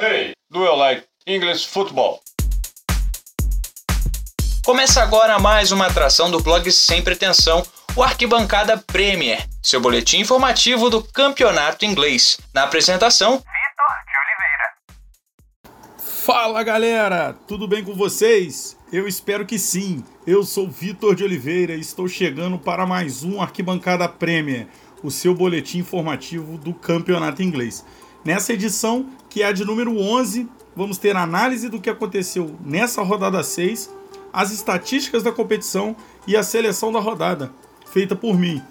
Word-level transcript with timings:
Hey, 0.00 0.32
do 0.48 0.60
you 0.60 0.76
like 0.76 1.02
English 1.26 1.66
football? 1.66 2.20
Começa 4.64 5.02
agora 5.02 5.40
mais 5.40 5.72
uma 5.72 5.86
atração 5.86 6.30
do 6.30 6.40
blog 6.40 6.70
Sem 6.70 7.02
Pretensão, 7.02 7.66
o 7.96 8.02
Arquibancada 8.04 8.78
Premier, 8.78 9.44
seu 9.60 9.80
boletim 9.80 10.20
informativo 10.20 10.88
do 10.88 11.02
campeonato 11.02 11.84
inglês. 11.84 12.38
Na 12.54 12.62
apresentação, 12.62 13.38
Vitor 13.38 13.96
de 14.06 14.14
Oliveira. 14.22 16.06
Fala 16.24 16.62
galera, 16.62 17.32
tudo 17.48 17.66
bem 17.66 17.82
com 17.82 17.92
vocês? 17.92 18.78
Eu 18.92 19.08
espero 19.08 19.44
que 19.44 19.58
sim. 19.58 20.04
Eu 20.24 20.44
sou 20.44 20.68
Vitor 20.68 21.16
de 21.16 21.24
Oliveira 21.24 21.74
e 21.74 21.80
estou 21.80 22.06
chegando 22.06 22.56
para 22.56 22.86
mais 22.86 23.24
um 23.24 23.42
Arquibancada 23.42 24.08
Premier, 24.08 24.68
o 25.02 25.10
seu 25.10 25.34
boletim 25.34 25.78
informativo 25.78 26.56
do 26.56 26.72
campeonato 26.72 27.42
inglês. 27.42 27.84
Nessa 28.24 28.52
edição, 28.52 29.06
que 29.30 29.42
é 29.42 29.46
a 29.46 29.52
de 29.52 29.64
número 29.64 29.96
11, 29.96 30.48
vamos 30.74 30.98
ter 30.98 31.16
análise 31.16 31.68
do 31.68 31.80
que 31.80 31.88
aconteceu 31.88 32.56
nessa 32.64 33.02
rodada 33.02 33.42
6, 33.42 33.90
as 34.32 34.50
estatísticas 34.52 35.22
da 35.22 35.32
competição 35.32 35.96
e 36.26 36.36
a 36.36 36.42
seleção 36.42 36.92
da 36.92 37.00
rodada, 37.00 37.52
feita 37.86 38.14
por 38.14 38.38
mim. 38.38 38.62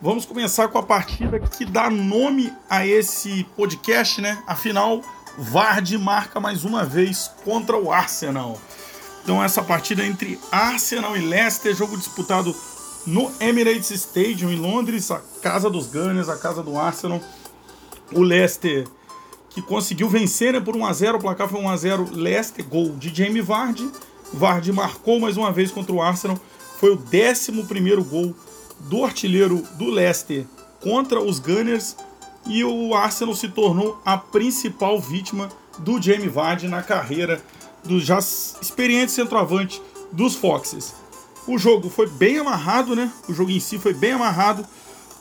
Vamos 0.00 0.24
começar 0.24 0.68
com 0.68 0.78
a 0.78 0.82
partida 0.82 1.38
que 1.38 1.64
dá 1.64 1.88
nome 1.90 2.52
a 2.68 2.86
esse 2.86 3.44
podcast, 3.56 4.20
né? 4.20 4.42
Afinal, 4.46 5.02
Vard 5.38 5.96
marca 5.98 6.40
mais 6.40 6.64
uma 6.64 6.84
vez 6.84 7.30
contra 7.44 7.76
o 7.76 7.92
Arsenal. 7.92 8.60
Então 9.22 9.42
essa 9.42 9.62
partida 9.62 10.04
entre 10.04 10.38
Arsenal 10.50 11.16
e 11.16 11.20
Leicester, 11.20 11.74
jogo 11.74 11.96
disputado 11.96 12.54
no 13.06 13.30
Emirates 13.40 13.90
Stadium 13.90 14.50
em 14.50 14.56
Londres, 14.56 15.10
a 15.10 15.20
casa 15.40 15.70
dos 15.70 15.86
Gunners, 15.86 16.28
a 16.28 16.36
casa 16.36 16.62
do 16.62 16.76
Arsenal 16.78 17.20
o 18.14 18.22
Leicester 18.22 18.86
que 19.50 19.60
conseguiu 19.60 20.08
vencer 20.08 20.52
né, 20.52 20.60
por 20.60 20.74
1 20.74 20.86
a 20.86 20.92
0 20.92 21.18
o 21.18 21.20
placar 21.20 21.48
foi 21.48 21.60
1 21.60 21.68
a 21.68 21.76
0 21.76 22.08
Leicester, 22.12 22.64
gol 22.64 22.90
de 22.96 23.14
Jamie 23.14 23.42
Vardy. 23.42 23.88
Vardy 24.32 24.72
marcou 24.72 25.20
mais 25.20 25.36
uma 25.36 25.52
vez 25.52 25.70
contra 25.70 25.92
o 25.92 26.00
Arsenal, 26.00 26.38
foi 26.78 26.90
o 26.90 26.98
11 26.98 27.52
gol 28.08 28.34
do 28.80 29.04
artilheiro 29.04 29.62
do 29.76 29.90
Leicester 29.90 30.46
contra 30.80 31.20
os 31.20 31.38
Gunners 31.38 31.96
e 32.46 32.64
o 32.64 32.94
Arsenal 32.94 33.34
se 33.34 33.48
tornou 33.48 34.00
a 34.04 34.16
principal 34.16 34.98
vítima 35.00 35.48
do 35.78 36.00
Jamie 36.00 36.28
Vardy 36.28 36.66
na 36.66 36.82
carreira 36.82 37.42
do 37.84 38.00
já 38.00 38.18
experiente 38.18 39.12
centroavante 39.12 39.80
dos 40.10 40.34
Foxes. 40.34 40.94
O 41.46 41.58
jogo 41.58 41.90
foi 41.90 42.08
bem 42.08 42.38
amarrado, 42.38 42.94
né? 42.96 43.12
O 43.28 43.34
jogo 43.34 43.50
em 43.50 43.60
si 43.60 43.78
foi 43.78 43.92
bem 43.92 44.12
amarrado, 44.12 44.64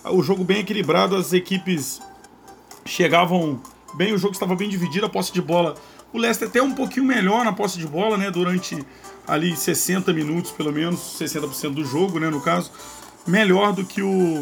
o 0.06 0.22
jogo 0.22 0.44
bem 0.44 0.60
equilibrado, 0.60 1.16
as 1.16 1.34
equipes 1.34 2.02
chegavam 2.86 3.62
bem, 3.94 4.14
o 4.14 4.18
jogo 4.18 4.34
estava 4.34 4.56
bem 4.56 4.70
dividido, 4.70 5.06
a 5.06 5.10
posse 5.10 5.32
de 5.32 5.42
bola. 5.42 5.76
O 6.14 6.18
Leicester 6.18 6.48
até 6.48 6.62
um 6.62 6.74
pouquinho 6.74 7.06
melhor 7.06 7.46
na 7.46 7.54
posse 7.54 7.78
de 7.78 7.88
bola, 7.88 8.18
né? 8.18 8.30
Durante 8.30 8.86
ali 9.28 9.56
60 9.56 10.12
minutos, 10.14 10.52
pelo 10.52 10.72
menos, 10.72 11.00
60% 11.20 11.74
do 11.74 11.86
jogo, 11.86 12.20
né? 12.20 12.30
No 12.30 12.42
caso, 12.42 12.72
melhor 13.26 13.74
do 13.74 13.86
que 13.86 14.02
o, 14.02 14.42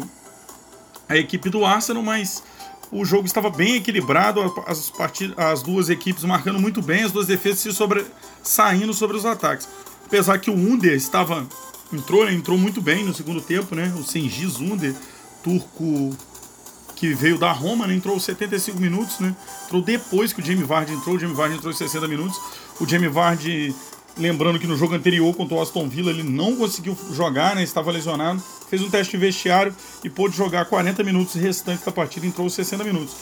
a 1.08 1.16
equipe 1.16 1.48
do 1.48 1.64
Arsenal, 1.64 2.02
mas 2.02 2.42
o 2.90 3.04
jogo 3.04 3.26
estava 3.26 3.50
bem 3.50 3.76
equilibrado, 3.76 4.40
as, 4.66 4.90
partid 4.90 5.32
as 5.36 5.62
duas 5.62 5.88
equipes 5.88 6.24
marcando 6.24 6.58
muito 6.58 6.82
bem, 6.82 7.04
as 7.04 7.12
duas 7.12 7.26
defesas 7.26 7.60
se 7.60 7.72
sobre 7.72 8.04
saindo 8.42 8.92
sobre 8.92 9.16
os 9.16 9.24
ataques. 9.24 9.68
Apesar 10.06 10.38
que 10.38 10.50
o 10.50 10.54
Under 10.54 10.94
estava 10.94 11.46
entrou, 11.92 12.24
né, 12.24 12.32
entrou 12.32 12.58
muito 12.58 12.80
bem 12.80 13.04
no 13.04 13.14
segundo 13.14 13.40
tempo, 13.40 13.76
né? 13.76 13.94
O 13.96 14.02
Sengiz 14.02 14.58
Under, 14.58 14.94
turco 15.42 16.16
que 17.00 17.14
veio 17.14 17.38
da 17.38 17.50
Roma, 17.50 17.86
né? 17.86 17.94
entrou 17.94 18.20
75 18.20 18.78
minutos, 18.78 19.20
né? 19.20 19.34
Entrou 19.64 19.80
depois 19.80 20.34
que 20.34 20.42
o 20.42 20.44
Jamie 20.44 20.64
Vardy 20.64 20.92
entrou, 20.92 21.16
o 21.16 21.18
Jamie 21.18 21.34
Vardy 21.34 21.56
entrou 21.56 21.72
60 21.72 22.06
minutos. 22.06 22.38
O 22.78 22.86
Jamie 22.86 23.08
Vardy, 23.08 23.74
lembrando 24.18 24.58
que 24.58 24.66
no 24.66 24.76
jogo 24.76 24.94
anterior 24.94 25.34
contra 25.34 25.56
o 25.56 25.62
Aston 25.62 25.88
Villa 25.88 26.10
ele 26.10 26.22
não 26.22 26.56
conseguiu 26.56 26.94
jogar, 27.10 27.56
né? 27.56 27.62
Estava 27.62 27.90
lesionado. 27.90 28.42
Fez 28.68 28.82
um 28.82 28.90
teste 28.90 29.12
de 29.12 29.16
vestiário 29.16 29.74
e 30.04 30.10
pôde 30.10 30.36
jogar 30.36 30.66
40 30.66 31.02
minutos 31.02 31.36
restantes 31.36 31.82
da 31.82 31.90
partida, 31.90 32.26
entrou 32.26 32.50
60 32.50 32.84
minutos. 32.84 33.14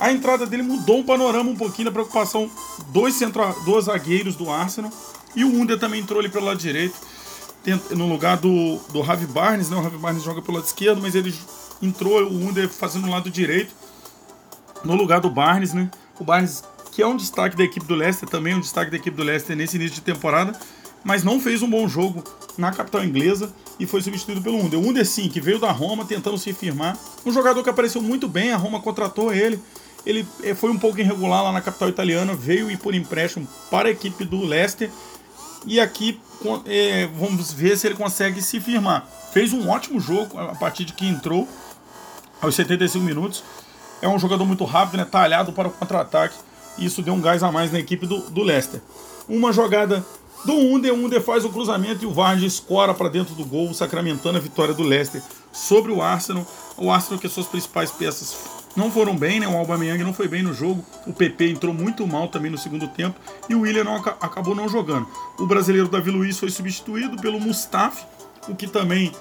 A 0.00 0.10
entrada 0.10 0.44
dele 0.44 0.64
mudou 0.64 0.98
o 0.98 1.04
panorama 1.04 1.48
um 1.48 1.56
pouquinho 1.56 1.84
da 1.84 1.92
preocupação 1.92 2.50
dos, 2.88 3.14
centro, 3.14 3.54
dois 3.64 3.84
zagueiros 3.84 4.34
do 4.34 4.50
Arsenal. 4.50 4.90
E 5.36 5.44
o 5.44 5.48
Under 5.48 5.78
também 5.78 6.00
entrou 6.00 6.18
ali 6.18 6.28
pelo 6.28 6.46
lado 6.46 6.58
direito, 6.58 6.96
no 7.92 8.08
lugar 8.08 8.36
do, 8.36 8.80
do 8.92 9.04
Javi 9.04 9.26
Barnes, 9.26 9.70
né? 9.70 9.76
O 9.76 9.82
Javi 9.84 9.96
Barnes 9.96 10.24
joga 10.24 10.42
pelo 10.42 10.56
lado 10.56 10.66
esquerdo, 10.66 11.00
mas 11.00 11.14
ele 11.14 11.32
entrou 11.82 12.22
o 12.22 12.48
Under 12.48 12.68
fazendo 12.68 13.06
o 13.06 13.10
lado 13.10 13.28
direito, 13.28 13.74
no 14.84 14.94
lugar 14.94 15.20
do 15.20 15.28
Barnes, 15.28 15.74
né? 15.74 15.90
O 16.18 16.24
Barnes, 16.24 16.62
que 16.92 17.02
é 17.02 17.06
um 17.06 17.16
destaque 17.16 17.56
da 17.56 17.64
equipe 17.64 17.86
do 17.86 17.94
Leicester, 17.94 18.28
também 18.28 18.52
é 18.52 18.56
um 18.56 18.60
destaque 18.60 18.90
da 18.90 18.96
equipe 18.96 19.16
do 19.16 19.22
Leicester 19.22 19.56
nesse 19.56 19.76
início 19.76 19.96
de 19.96 20.00
temporada, 20.00 20.58
mas 21.04 21.24
não 21.24 21.40
fez 21.40 21.62
um 21.62 21.68
bom 21.68 21.88
jogo 21.88 22.22
na 22.56 22.70
capital 22.70 23.04
inglesa 23.04 23.52
e 23.78 23.86
foi 23.86 24.02
substituído 24.02 24.40
pelo 24.40 24.58
Under. 24.58 24.78
O 24.78 24.88
Under, 24.88 25.04
sim, 25.04 25.28
que 25.28 25.40
veio 25.40 25.58
da 25.58 25.72
Roma 25.72 26.04
tentando 26.04 26.38
se 26.38 26.52
firmar. 26.52 26.96
Um 27.24 27.32
jogador 27.32 27.62
que 27.62 27.70
apareceu 27.70 28.00
muito 28.00 28.28
bem, 28.28 28.52
a 28.52 28.56
Roma 28.56 28.80
contratou 28.80 29.32
ele. 29.32 29.58
Ele 30.04 30.26
eh, 30.42 30.54
foi 30.54 30.70
um 30.70 30.78
pouco 30.78 31.00
irregular 31.00 31.44
lá 31.44 31.52
na 31.52 31.60
capital 31.60 31.88
italiana, 31.88 32.34
veio 32.34 32.70
e 32.70 32.76
por 32.76 32.94
empréstimo 32.94 33.46
para 33.70 33.88
a 33.88 33.90
equipe 33.90 34.24
do 34.24 34.44
Leicester. 34.44 34.90
E 35.64 35.80
aqui 35.80 36.20
é, 36.66 37.06
vamos 37.18 37.52
ver 37.52 37.76
se 37.78 37.86
ele 37.86 37.94
consegue 37.94 38.42
se 38.42 38.60
firmar. 38.60 39.06
Fez 39.32 39.52
um 39.52 39.68
ótimo 39.68 40.00
jogo 40.00 40.38
a 40.38 40.54
partir 40.54 40.84
de 40.84 40.92
que 40.92 41.06
entrou 41.06 41.48
aos 42.42 42.54
75 42.56 43.04
minutos. 43.04 43.42
É 44.02 44.08
um 44.08 44.18
jogador 44.18 44.44
muito 44.44 44.64
rápido, 44.64 44.98
né? 44.98 45.04
talhado 45.04 45.52
para 45.52 45.68
o 45.68 45.70
contra-ataque. 45.70 46.34
E 46.76 46.84
isso 46.84 47.00
deu 47.00 47.14
um 47.14 47.20
gás 47.20 47.42
a 47.42 47.52
mais 47.52 47.70
na 47.70 47.78
equipe 47.78 48.06
do, 48.06 48.18
do 48.30 48.42
Leicester. 48.42 48.80
Uma 49.28 49.52
jogada 49.52 50.04
do 50.44 50.52
Under, 50.52 50.92
o 50.92 50.96
Under 50.96 51.22
faz 51.22 51.44
o 51.44 51.50
cruzamento 51.50 52.02
e 52.02 52.06
o 52.06 52.12
Vardy 52.12 52.44
escora 52.44 52.92
para 52.92 53.08
dentro 53.08 53.34
do 53.34 53.44
gol, 53.44 53.72
sacramentando 53.72 54.38
a 54.38 54.40
vitória 54.40 54.74
do 54.74 54.82
Leicester 54.82 55.22
sobre 55.52 55.92
o 55.92 56.02
Arsenal. 56.02 56.44
O 56.76 56.90
Arsenal 56.90 57.20
que 57.20 57.26
as 57.26 57.32
suas 57.32 57.46
principais 57.46 57.92
peças 57.92 58.36
não 58.74 58.90
foram 58.90 59.16
bem, 59.16 59.38
né? 59.38 59.46
O 59.46 59.56
Aubameyang 59.56 60.02
não 60.02 60.12
foi 60.12 60.26
bem 60.26 60.42
no 60.42 60.52
jogo. 60.52 60.84
O 61.06 61.12
PP 61.12 61.50
entrou 61.50 61.72
muito 61.72 62.06
mal 62.06 62.26
também 62.28 62.50
no 62.50 62.58
segundo 62.58 62.88
tempo 62.88 63.20
e 63.48 63.54
o 63.54 63.60
William 63.60 63.84
não, 63.84 63.96
acabou 63.96 64.54
não 64.54 64.68
jogando. 64.68 65.06
O 65.38 65.46
brasileiro 65.46 65.88
Davi 65.88 66.10
Luiz 66.10 66.38
foi 66.38 66.50
substituído 66.50 67.16
pelo 67.18 67.38
Mustafi, 67.38 68.04
o 68.48 68.56
que 68.56 68.66
também 68.66 69.12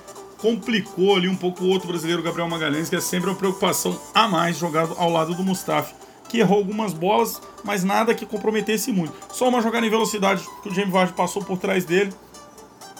complicou 0.42 1.16
ali 1.16 1.30
um 1.30 1.36
pouco 1.36 1.64
o 1.64 1.70
outro 1.70 1.88
brasileiro, 1.88 2.24
Gabriel 2.24 2.50
Magalhães, 2.50 2.90
que 2.90 2.96
é 2.96 3.02
sempre 3.02 3.30
uma 3.30 3.36
preocupação 3.36 3.98
a 4.14 4.28
mais 4.28 4.58
jogado 4.58 4.96
ao 4.98 5.10
lado 5.10 5.36
do 5.36 5.44
Mustafi, 5.44 5.94
que 6.28 6.40
errou 6.40 6.58
algumas 6.58 6.94
bolas, 6.94 7.40
mas 7.64 7.84
nada 7.84 8.16
que 8.16 8.26
comprometesse 8.26 8.92
muito. 8.92 9.14
Só 9.32 9.48
uma 9.48 9.62
jogada 9.62 9.86
em 9.86 9.90
velocidade 9.90 10.44
que 10.64 10.70
o 10.70 10.74
James 10.74 10.92
Vardy 10.92 11.14
passou 11.14 11.44
por 11.44 11.60
trás 11.60 11.86
dele 11.86 12.12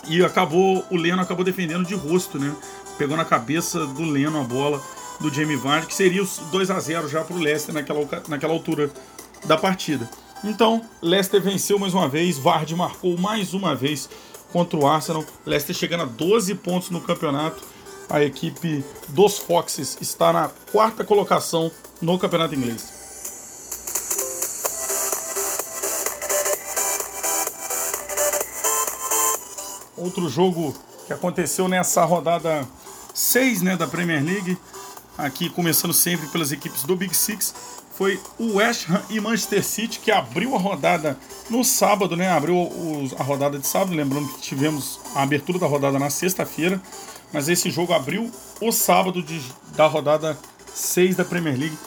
e 0.08 0.24
acabou 0.24 0.86
o 0.92 0.96
Leno 0.96 1.22
acabou 1.22 1.44
defendendo 1.44 1.86
de 1.86 1.96
rosto, 1.96 2.38
né? 2.38 2.56
Pegou 2.98 3.18
na 3.18 3.26
cabeça 3.26 3.88
do 3.88 4.04
Leno 4.04 4.40
a 4.40 4.44
bola 4.44 4.82
do 5.20 5.34
Jamie 5.34 5.56
Vardy, 5.56 5.88
que 5.88 5.94
seria 5.94 6.22
os 6.22 6.38
2 6.52 6.70
a 6.70 6.80
0 6.80 7.10
já 7.10 7.24
para 7.24 7.36
o 7.36 7.40
Leicester 7.40 7.74
naquela, 7.74 8.08
naquela 8.28 8.54
altura 8.54 8.92
da 9.46 9.58
partida. 9.58 10.10
Então, 10.44 10.82
Leicester 11.02 11.42
venceu 11.42 11.78
mais 11.78 11.94
uma 11.94 12.10
vez, 12.10 12.38
Vardy 12.38 12.76
marcou 12.76 13.18
mais 13.18 13.54
uma 13.54 13.76
vez 13.76 14.10
contra 14.52 14.78
o 14.78 14.88
Arsenal. 14.88 15.26
Leicester 15.46 15.76
chegando 15.76 16.04
a 16.04 16.06
12 16.06 16.56
pontos 16.56 16.90
no 16.90 17.02
campeonato. 17.02 17.64
A 18.10 18.24
equipe 18.24 18.84
dos 19.10 19.38
Foxes 19.38 19.98
está 20.02 20.34
na 20.34 20.50
quarta 20.72 21.04
colocação 21.04 21.72
no 22.02 22.20
campeonato 22.20 22.56
inglês. 22.56 23.02
Outro 29.96 30.28
jogo 30.28 30.76
que 31.06 31.14
aconteceu 31.14 31.68
nessa 31.68 32.04
rodada 32.04 32.68
6 33.14 33.62
né, 33.62 33.78
da 33.78 33.88
Premier 33.88 34.24
League, 34.24 34.58
aqui 35.18 35.50
começando 35.50 35.94
sempre 35.94 36.28
pelas 36.28 36.52
equipes 36.52 36.84
do 36.84 36.96
Big 36.96 37.16
Six, 37.16 37.54
foi 38.02 38.20
o 38.40 38.56
West 38.56 38.90
Ham 38.90 39.00
e 39.12 39.22
Manchester 39.22 39.64
City 39.64 40.00
que 40.00 40.10
abriu 40.10 40.56
a 40.56 40.58
rodada 40.58 41.16
no 41.52 41.64
sábado, 41.64 42.18
né? 42.18 42.32
Abriu 42.32 42.58
os, 42.58 43.14
a 43.14 43.22
rodada 43.22 43.60
de 43.60 43.68
sábado, 43.68 43.94
lembrando 43.94 44.28
que 44.28 44.42
tivemos 44.42 45.00
a 45.14 45.22
abertura 45.22 45.60
da 45.60 45.68
rodada 45.68 46.00
na 46.00 46.10
sexta-feira, 46.10 46.82
mas 47.32 47.48
esse 47.48 47.70
jogo 47.70 47.94
abriu 47.94 48.32
o 48.60 48.72
sábado 48.72 49.22
de, 49.22 49.40
da 49.76 49.86
rodada 49.86 50.36
6 50.74 51.18
da 51.18 51.24
Premier 51.24 51.56
League 51.56 51.78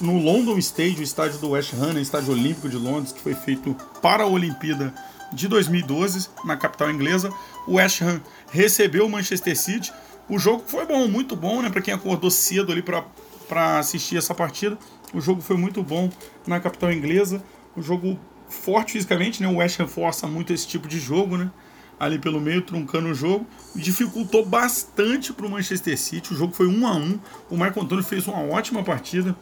no 0.00 0.16
London 0.16 0.56
Stadium, 0.58 1.00
o 1.00 1.02
estádio 1.02 1.40
do 1.40 1.50
West 1.50 1.74
Ham, 1.74 1.94
né? 1.94 2.00
estádio 2.00 2.34
olímpico 2.34 2.68
de 2.68 2.76
Londres, 2.76 3.12
que 3.12 3.20
foi 3.20 3.34
feito 3.34 3.74
para 4.00 4.22
a 4.22 4.28
Olimpíada 4.28 4.94
de 5.32 5.48
2012 5.48 6.28
na 6.44 6.56
capital 6.56 6.88
inglesa. 6.88 7.32
O 7.66 7.74
West 7.74 8.00
Ham 8.00 8.20
recebeu 8.52 9.06
o 9.06 9.10
Manchester 9.10 9.58
City. 9.58 9.92
O 10.28 10.38
jogo 10.38 10.62
foi 10.64 10.86
bom, 10.86 11.08
muito 11.08 11.34
bom, 11.34 11.60
né? 11.60 11.68
Para 11.68 11.82
quem 11.82 11.92
acordou 11.92 12.30
cedo 12.30 12.70
ali 12.70 12.80
para 12.80 13.78
assistir 13.80 14.16
essa 14.16 14.32
partida. 14.32 14.78
O 15.14 15.20
jogo 15.20 15.40
foi 15.40 15.56
muito 15.56 15.82
bom 15.82 16.10
na 16.46 16.58
capital 16.58 16.92
inglesa. 16.92 17.42
O 17.76 17.80
jogo 17.80 18.18
forte 18.48 18.92
fisicamente, 18.92 19.40
né? 19.40 19.48
O 19.48 19.56
West 19.56 19.80
Ham 19.80 19.86
força 19.86 20.26
muito 20.26 20.52
esse 20.52 20.66
tipo 20.66 20.88
de 20.88 20.98
jogo, 20.98 21.36
né? 21.36 21.50
Ali 21.98 22.18
pelo 22.18 22.40
meio, 22.40 22.60
truncando 22.60 23.08
o 23.08 23.14
jogo. 23.14 23.46
Dificultou 23.74 24.44
bastante 24.44 25.32
para 25.32 25.46
o 25.46 25.50
Manchester 25.50 25.96
City. 25.96 26.34
O 26.34 26.36
jogo 26.36 26.52
foi 26.52 26.66
1 26.66 26.86
a 26.86 26.96
1 26.96 27.20
O 27.50 27.56
Marco 27.56 27.80
Antônio 27.80 28.02
fez 28.02 28.26
uma 28.26 28.40
ótima 28.40 28.82
partida. 28.82 29.36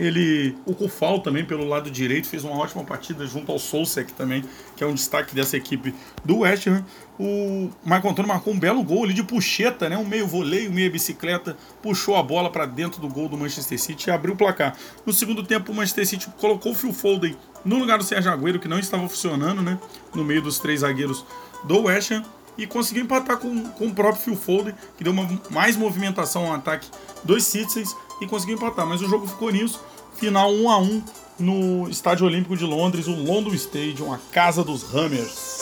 Ele, 0.00 0.56
o 0.64 0.74
Kufal 0.74 1.20
também 1.20 1.44
pelo 1.44 1.68
lado 1.68 1.90
direito 1.90 2.26
fez 2.26 2.42
uma 2.42 2.56
ótima 2.56 2.82
partida 2.82 3.26
junto 3.26 3.52
ao 3.52 3.58
Sousek 3.58 4.14
também, 4.14 4.42
que 4.74 4.82
é 4.82 4.86
um 4.86 4.94
destaque 4.94 5.34
dessa 5.34 5.58
equipe 5.58 5.94
do 6.24 6.38
West 6.38 6.66
Ham. 6.66 6.82
O 7.18 7.68
Marco 7.84 8.08
Antônio 8.08 8.28
marcou 8.28 8.54
um 8.54 8.58
belo 8.58 8.82
gol 8.82 9.04
ali 9.04 9.12
de 9.12 9.22
puxeta, 9.22 9.90
né? 9.90 9.98
Um 9.98 10.06
meio 10.06 10.26
voleio, 10.26 10.72
meia 10.72 10.88
bicicleta, 10.88 11.54
puxou 11.82 12.16
a 12.16 12.22
bola 12.22 12.48
para 12.48 12.64
dentro 12.64 12.98
do 12.98 13.08
gol 13.08 13.28
do 13.28 13.36
Manchester 13.36 13.78
City 13.78 14.08
e 14.08 14.10
abriu 14.10 14.32
o 14.32 14.36
placar. 14.38 14.74
No 15.04 15.12
segundo 15.12 15.42
tempo, 15.42 15.70
o 15.70 15.74
Manchester 15.74 16.06
City 16.06 16.28
colocou 16.38 16.72
o 16.72 16.74
Phil 16.74 16.94
Foden 16.94 17.36
no 17.62 17.78
lugar 17.78 17.98
do 17.98 18.04
Sérgio 18.04 18.32
Agüero, 18.32 18.58
que 18.58 18.68
não 18.68 18.78
estava 18.78 19.06
funcionando, 19.06 19.60
né? 19.60 19.78
No 20.14 20.24
meio 20.24 20.40
dos 20.40 20.58
três 20.58 20.80
zagueiros 20.80 21.26
do 21.64 21.82
West 21.82 22.10
Ham 22.10 22.24
e 22.56 22.66
conseguiu 22.66 23.04
empatar 23.04 23.38
com, 23.38 23.64
com 23.70 23.86
o 23.86 23.94
próprio 23.94 24.22
Phil 24.22 24.36
Foden, 24.36 24.74
que 24.96 25.04
deu 25.04 25.12
uma, 25.12 25.28
mais 25.50 25.76
movimentação 25.76 26.46
ao 26.46 26.54
ataque 26.54 26.88
dos 27.24 27.44
Citizens 27.44 27.94
e 28.20 28.26
conseguiu 28.26 28.56
empatar. 28.56 28.86
Mas 28.86 29.00
o 29.00 29.08
jogo 29.08 29.26
ficou 29.26 29.50
nisso. 29.50 29.80
Final 30.20 30.52
1 30.52 30.70
a 30.70 30.78
1 30.78 31.02
no 31.38 31.88
Estádio 31.88 32.26
Olímpico 32.26 32.54
de 32.54 32.66
Londres, 32.66 33.06
o 33.06 33.14
London 33.14 33.54
Stadium, 33.54 34.12
a 34.12 34.18
casa 34.30 34.62
dos 34.62 34.94
Hammers. 34.94 35.60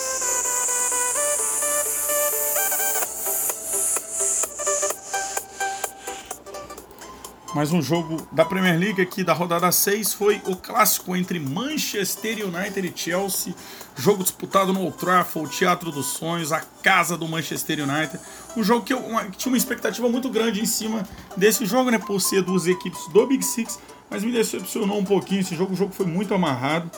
Mais 7.55 7.73
um 7.73 7.81
jogo 7.81 8.17
da 8.33 8.45
Premier 8.45 8.77
League 8.77 9.01
aqui 9.01 9.23
da 9.23 9.33
rodada 9.33 9.71
6 9.71 10.15
foi 10.15 10.43
o 10.45 10.57
clássico 10.57 11.15
entre 11.15 11.39
Manchester 11.39 12.45
United 12.45 12.85
e 12.85 12.93
Chelsea. 12.97 13.55
Jogo 13.97 14.25
disputado 14.25 14.73
no 14.73 14.83
Old 14.83 14.99
Trafford, 14.99 15.57
Teatro 15.57 15.93
dos 15.93 16.07
Sonhos, 16.07 16.53
a 16.53 16.61
casa 16.83 17.17
do 17.17 17.29
Manchester 17.29 17.89
United. 17.89 18.19
Um 18.57 18.65
jogo 18.65 18.85
que 18.85 18.93
eu 18.93 18.99
uma, 18.99 19.25
tinha 19.31 19.53
uma 19.53 19.57
expectativa 19.57 20.09
muito 20.09 20.29
grande 20.29 20.61
em 20.61 20.67
cima 20.67 21.09
desse 21.37 21.65
jogo, 21.65 21.91
né? 21.91 21.99
Por 21.99 22.21
ser 22.21 22.43
duas 22.43 22.67
equipes 22.67 23.07
do 23.13 23.25
Big 23.25 23.45
Six, 23.45 23.79
mas 24.11 24.23
me 24.23 24.33
decepcionou 24.33 24.99
um 24.99 25.05
pouquinho 25.05 25.41
esse 25.41 25.55
jogo. 25.55 25.73
O 25.73 25.77
jogo 25.77 25.93
foi 25.93 26.07
muito 26.07 26.35
amarrado. 26.35 26.91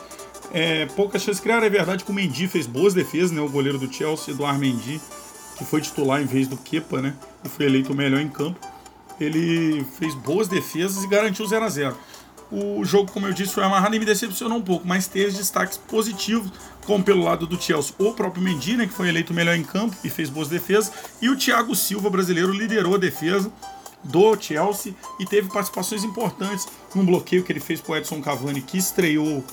É, 0.53 0.87
poucas 0.87 1.23
chances 1.23 1.41
criaram. 1.41 1.67
É 1.67 1.71
verdade 1.71 2.05
que 2.05 2.11
o 2.11 2.15
Mendy 2.15 2.49
fez 2.49 2.67
boas 2.67 2.95
defesas, 2.95 3.31
né? 3.31 3.41
O 3.41 3.49
goleiro 3.49 3.79
do 3.79 3.93
Chelsea, 3.93 4.35
Eduardo 4.35 4.61
Mendy, 4.61 5.01
que 5.57 5.65
foi 5.65 5.81
titular 5.81 6.21
em 6.21 6.27
vez 6.27 6.49
do 6.49 6.57
Kepa, 6.57 7.01
né? 7.01 7.15
E 7.45 7.49
foi 7.49 7.67
eleito 7.67 7.93
o 7.93 7.97
melhor 7.97 8.21
em 8.21 8.29
campo 8.29 8.59
ele 9.21 9.85
fez 9.99 10.15
boas 10.15 10.49
defesas 10.49 11.05
e 11.05 11.07
garantiu 11.07 11.47
0 11.47 11.65
a 11.65 11.69
0 11.69 11.97
O 12.51 12.85
jogo, 12.85 13.13
como 13.13 13.27
eu 13.27 13.33
disse, 13.33 13.53
foi 13.53 13.63
amarrado 13.63 13.95
e 13.95 13.99
me 13.99 14.05
decepcionou 14.05 14.59
um 14.59 14.63
pouco, 14.63 14.87
mas 14.87 15.07
teve 15.07 15.37
destaques 15.37 15.77
positivos, 15.77 16.51
como 16.87 17.05
pelo 17.05 17.23
lado 17.23 17.47
do 17.47 17.61
Chelsea, 17.61 17.95
o 17.99 18.13
próprio 18.13 18.43
Mendy, 18.43 18.77
né, 18.77 18.87
que 18.87 18.93
foi 18.93 19.09
eleito 19.09 19.35
melhor 19.35 19.55
em 19.55 19.63
campo 19.63 19.95
e 20.03 20.09
fez 20.09 20.31
boas 20.31 20.49
defesas, 20.49 20.91
e 21.21 21.29
o 21.29 21.37
Thiago 21.37 21.75
Silva, 21.77 22.09
brasileiro, 22.09 22.53
liderou 22.53 22.95
a 22.95 22.99
defesa 22.99 23.53
do 24.03 24.41
Chelsea 24.41 24.95
e 25.19 25.27
teve 25.27 25.49
participações 25.49 26.05
importantes 26.05 26.67
num 26.95 27.05
bloqueio 27.05 27.43
que 27.43 27.53
ele 27.53 27.61
fez 27.61 27.81
para 27.81 27.93
o 27.93 27.97
Edson 27.97 28.21
Cavani, 28.21 28.61
que 28.63 28.79
estreou 28.79 29.45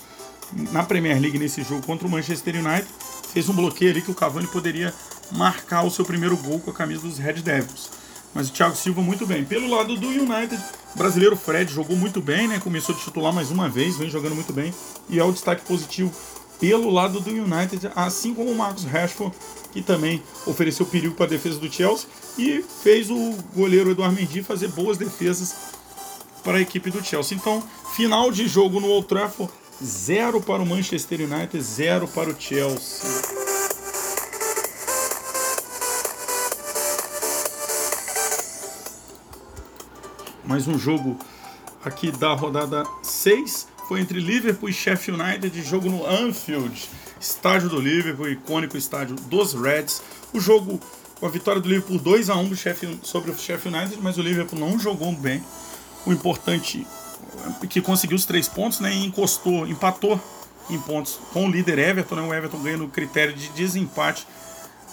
na 0.72 0.84
Premier 0.84 1.20
League 1.20 1.38
nesse 1.38 1.64
jogo 1.64 1.86
contra 1.86 2.08
o 2.08 2.10
Manchester 2.10 2.56
United. 2.56 2.88
Fez 3.34 3.50
um 3.50 3.54
bloqueio 3.54 3.92
ali 3.92 4.02
que 4.02 4.12
o 4.12 4.16
Cavani 4.16 4.48
poderia 4.48 4.94
marcar 5.32 5.84
o 5.84 5.92
seu 5.92 6.06
primeiro 6.06 6.38
gol 6.38 6.60
com 6.60 6.72
a 6.72 6.74
camisa 6.74 7.02
dos 7.02 7.18
Red 7.18 7.42
Devils. 7.42 7.90
Mas 8.34 8.50
o 8.50 8.54
Thiago 8.54 8.76
Silva 8.76 9.02
muito 9.02 9.26
bem. 9.26 9.44
Pelo 9.44 9.70
lado 9.70 9.96
do 9.96 10.08
United, 10.08 10.62
o 10.94 10.98
brasileiro 10.98 11.36
Fred 11.36 11.74
jogou 11.74 11.96
muito 11.96 12.22
bem, 12.22 12.48
né? 12.48 12.60
Começou 12.60 12.94
de 12.94 13.02
titular 13.02 13.34
mais 13.34 13.52
uma 13.52 13.68
vez, 13.68 13.98
vem 13.98 14.10
jogando 14.10 14.36
muito 14.36 14.54
bem. 14.54 14.74
E 15.10 15.20
é 15.20 15.24
o 15.24 15.32
destaque 15.32 15.66
positivo 15.66 16.12
pelo 16.60 16.90
lado 16.90 17.20
do 17.20 17.30
United, 17.30 17.90
assim 17.96 18.34
como 18.34 18.52
o 18.52 18.56
Marcos 18.56 18.84
Rashford, 18.84 19.36
que 19.78 19.84
também 19.84 20.24
ofereceu 20.48 20.88
perigo 20.88 21.14
para 21.14 21.28
a 21.28 21.30
defesa 21.30 21.60
do 21.60 21.72
Chelsea 21.72 22.10
e 22.36 22.66
fez 22.82 23.12
o 23.12 23.38
goleiro 23.56 23.92
Eduardo 23.92 24.16
Mendy 24.16 24.42
fazer 24.42 24.70
boas 24.70 24.98
defesas 24.98 25.56
para 26.44 26.58
a 26.58 26.62
equipe 26.62 26.90
do 26.90 27.04
Chelsea. 27.04 27.38
Então, 27.38 27.64
final 27.96 28.32
de 28.32 28.48
jogo 28.48 28.80
no 28.80 28.88
Old 28.88 29.08
Trafford, 29.08 29.54
zero 29.84 30.42
para 30.42 30.64
o 30.64 30.66
Manchester 30.66 31.22
United, 31.22 31.62
zero 31.62 32.08
para 32.08 32.32
o 32.32 32.36
Chelsea. 32.42 33.38
mais 40.44 40.66
um 40.66 40.80
jogo 40.80 41.20
aqui 41.84 42.10
da 42.10 42.34
rodada 42.34 42.84
6 43.04 43.68
foi 43.88 44.01
entre 44.01 44.19
Liverpool 44.19 44.69
e 44.69 44.74
Sheffield 44.74 45.22
United, 45.22 45.62
jogo 45.62 45.89
no 45.89 46.06
Anfield, 46.06 46.89
estádio 47.19 47.69
do 47.69 47.80
Liverpool, 47.80 48.30
icônico 48.30 48.78
estádio 48.78 49.16
dos 49.16 49.54
Reds. 49.54 50.01
O 50.34 50.39
jogo 50.39 50.80
com 51.19 51.25
a 51.25 51.30
vitória 51.30 51.62
do 51.62 51.69
Liverpool 51.69 51.98
2 51.98 52.30
a 52.30 52.36
1 52.36 52.51
sobre 53.01 53.31
o 53.31 53.38
Sheffield 53.38 53.78
United, 53.78 54.01
mas 54.01 54.18
o 54.18 54.22
Liverpool 54.22 54.60
não 54.60 54.78
jogou 54.78 55.13
bem. 55.13 55.42
O 56.06 56.12
importante 56.12 56.86
é 57.63 57.68
que 57.68 57.81
conseguiu 57.81 58.18
os 58.18 58.25
três 58.25 58.48
pontos, 58.48 58.81
né, 58.81 58.94
e 58.94 59.06
encostou, 59.06 59.66
empatou 59.66 60.19
em 60.69 60.78
pontos 60.80 61.18
com 61.31 61.48
o 61.48 61.50
líder 61.50 61.80
Everton, 61.80 62.16
né, 62.16 62.22
o 62.22 62.33
Everton 62.33 62.60
ganhando 62.60 62.86
o 62.86 62.90
critério 62.90 63.33
de 63.33 63.48
desempate 63.50 64.28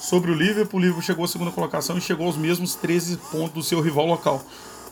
sobre 0.01 0.31
o 0.31 0.35
Liverpool. 0.35 0.79
O 0.79 0.81
Liverpool 0.81 1.03
chegou 1.03 1.25
à 1.25 1.29
segunda 1.29 1.51
colocação 1.51 1.99
e 1.99 2.01
chegou 2.01 2.27
aos 2.27 2.37
mesmos 2.37 2.77
13 2.77 3.17
pontos 3.33 3.55
do 3.55 3.63
seu 3.63 3.81
rival 3.81 4.07
local. 4.07 4.45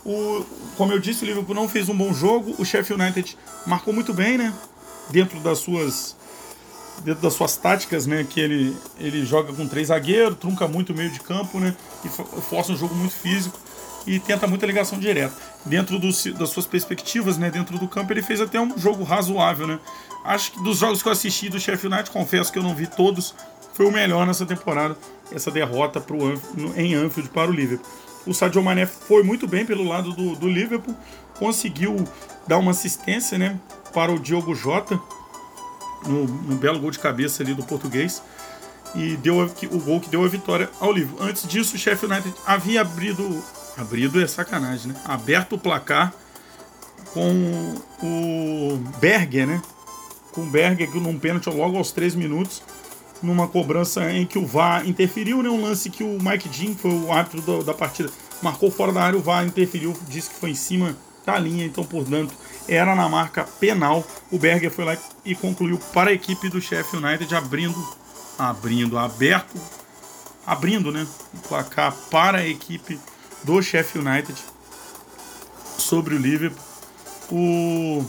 O, 0.05 0.45
como 0.77 0.93
eu 0.93 0.99
disse, 0.99 1.25
o 1.25 1.27
Liverpool 1.27 1.55
não 1.55 1.69
fez 1.69 1.89
um 1.89 1.97
bom 1.97 2.13
jogo. 2.13 2.55
O 2.59 2.65
Sheffield 2.65 3.03
United 3.03 3.37
marcou 3.67 3.95
muito 3.95 4.13
bem, 4.13 4.37
né? 4.37 4.53
Dentro 5.11 5.39
das 5.41 5.59
suas 5.59 6.17
dentro 7.05 7.23
das 7.23 7.33
suas 7.33 7.57
táticas, 7.57 8.07
né? 8.07 8.27
Que 8.29 8.41
ele, 8.41 8.77
ele 8.99 9.25
joga 9.25 9.53
com 9.53 9.67
três 9.67 9.89
zagueiros, 9.89 10.39
trunca 10.39 10.69
muito 10.69 10.93
o 10.93 10.97
meio 10.97 11.11
de 11.11 11.21
campo, 11.21 11.59
né? 11.59 11.75
E 12.05 12.09
força 12.09 12.73
um 12.73 12.77
jogo 12.77 12.95
muito 12.95 13.15
físico 13.15 13.59
e 14.07 14.19
tenta 14.19 14.47
muita 14.47 14.67
ligação 14.67 14.99
direta. 14.99 15.35
Dentro 15.65 15.99
do, 15.99 16.09
das 16.35 16.51
suas 16.51 16.67
perspectivas, 16.67 17.39
né? 17.39 17.51
Dentro 17.51 17.79
do 17.79 17.89
campo, 17.89 18.13
ele 18.13 18.23
fez 18.23 18.41
até 18.41 18.61
um 18.61 18.77
jogo 18.79 19.05
razoável, 19.05 19.67
né? 19.67 19.79
Acho 20.25 20.53
que 20.53 20.63
dos 20.63 20.79
jogos 20.79 21.03
que 21.03 21.09
eu 21.09 21.13
assisti 21.13 21.49
do 21.49 21.59
Sheffield 21.59 21.95
United, 21.95 22.11
confesso 22.11 22.53
que 22.53 22.59
eu 22.59 22.63
não 22.63 22.75
vi 22.75 22.87
todos, 22.87 23.35
foi 23.75 23.87
o 23.87 23.93
melhor 23.93 24.27
nessa 24.27 24.45
temporada, 24.45 24.97
essa 25.33 25.51
derrota 25.51 26.01
pro, 26.01 26.35
em 26.77 26.95
Anfield 26.95 27.31
para 27.31 27.51
o 27.51 27.55
Liverpool. 27.55 27.87
O 28.27 28.33
Sadio 28.33 28.63
Mané 28.63 28.87
foi 28.87 29.23
muito 29.23 29.47
bem 29.47 29.67
pelo 29.67 29.85
lado 29.85 30.13
do, 30.13 30.37
do 30.37 30.49
Liverpool, 30.49 30.95
conseguiu 31.39 31.97
dar 32.47 32.59
uma 32.59 32.71
assistência 32.71 33.37
né, 33.37 33.59
para 33.93 34.13
o 34.13 34.19
Diogo 34.19 34.55
Jota, 34.55 34.99
no, 36.07 36.25
no, 36.25 36.57
belo 36.57 36.81
gol 36.81 36.91
de 36.91 36.99
cabeça 36.99 37.43
ali 37.43 37.55
do 37.55 37.65
português, 37.65 38.23
e 38.95 39.17
deu 39.17 39.39
o 39.71 39.79
gol 39.79 40.01
que 40.01 40.09
deu 40.09 40.25
a 40.25 40.29
vitória 40.29 40.69
ao 40.81 40.93
Liverpool. 40.93 41.27
Antes 41.27 41.47
disso, 41.47 41.75
o 41.75 41.79
Sheffield 41.79 42.15
United 42.15 42.35
havia 42.47 42.81
abrido, 42.83 43.43
abrido 43.77 44.23
é 44.23 44.27
sacanagem, 44.27 44.93
né? 44.93 45.01
Aberto 45.05 45.55
o 45.55 45.59
placar 45.59 46.13
com 47.13 47.75
o 48.03 48.77
Berger, 49.01 49.47
né? 49.47 49.63
Com 50.33 50.43
o 50.43 50.47
Berger 50.47 50.91
num 50.97 51.19
pênalti 51.19 51.49
logo 51.49 51.77
aos 51.77 51.93
3 51.93 52.15
minutos 52.15 52.63
numa 53.23 53.49
cobrança 53.49 54.11
em 54.11 54.27
que 54.27 54.39
o 54.39 54.47
VAR 54.47 54.87
interferiu, 54.87 55.43
né? 55.43 55.49
Um 55.49 55.63
lance 55.63 55.91
que 55.91 56.03
o 56.03 56.19
Mike 56.21 56.49
Dean, 56.49 56.75
foi 56.75 56.91
o 56.91 57.13
árbitro 57.13 57.41
do, 57.43 57.63
da 57.63 57.75
partida, 57.75 58.11
marcou 58.43 58.71
fora 58.71 58.93
da 58.93 59.03
área, 59.03 59.19
o 59.19 59.23
VAR 59.23 59.47
interferiu, 59.47 59.97
disse 60.09 60.31
que 60.31 60.37
foi 60.37 60.51
em 60.51 60.55
cima 60.55 60.97
da 61.25 61.39
linha, 61.39 61.65
então, 61.65 61.85
portanto, 61.85 62.35
era 62.69 62.95
na 62.95 63.09
marca 63.09 63.45
penal. 63.45 64.05
O 64.31 64.39
Berger 64.39 64.71
foi 64.71 64.85
lá 64.85 64.97
e 65.25 65.35
concluiu 65.35 65.79
para 65.93 66.11
a 66.11 66.13
equipe 66.13 66.49
do 66.49 66.61
Sheffield 66.61 67.05
United, 67.05 67.35
abrindo, 67.35 67.97
abrindo, 68.39 68.99
aberto, 68.99 69.55
abrindo, 70.47 70.91
né? 70.91 71.07
O 71.35 71.49
placar 71.49 71.93
para 72.11 72.39
a 72.39 72.47
equipe 72.47 72.99
do 73.45 73.63
Sheffield 73.63 74.09
United 74.09 74.35
sobre 75.79 76.15
o 76.15 76.19
Liverpool. 76.19 76.63
O, 77.31 78.05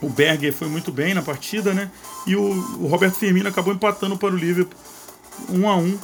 o 0.00 0.08
Berger 0.08 0.52
foi 0.52 0.68
muito 0.68 0.90
bem 0.90 1.14
na 1.14 1.22
partida, 1.22 1.74
né? 1.74 1.90
E 2.28 2.36
o, 2.36 2.42
o 2.42 2.86
Roberto 2.86 3.14
Firmino 3.14 3.48
acabou 3.48 3.72
empatando 3.72 4.16
para 4.18 4.34
o 4.34 4.36
Liverpool 4.36 4.78
1 5.48 5.60
um 5.60 5.68
a 5.68 5.76
1 5.76 5.80
um 5.80 5.98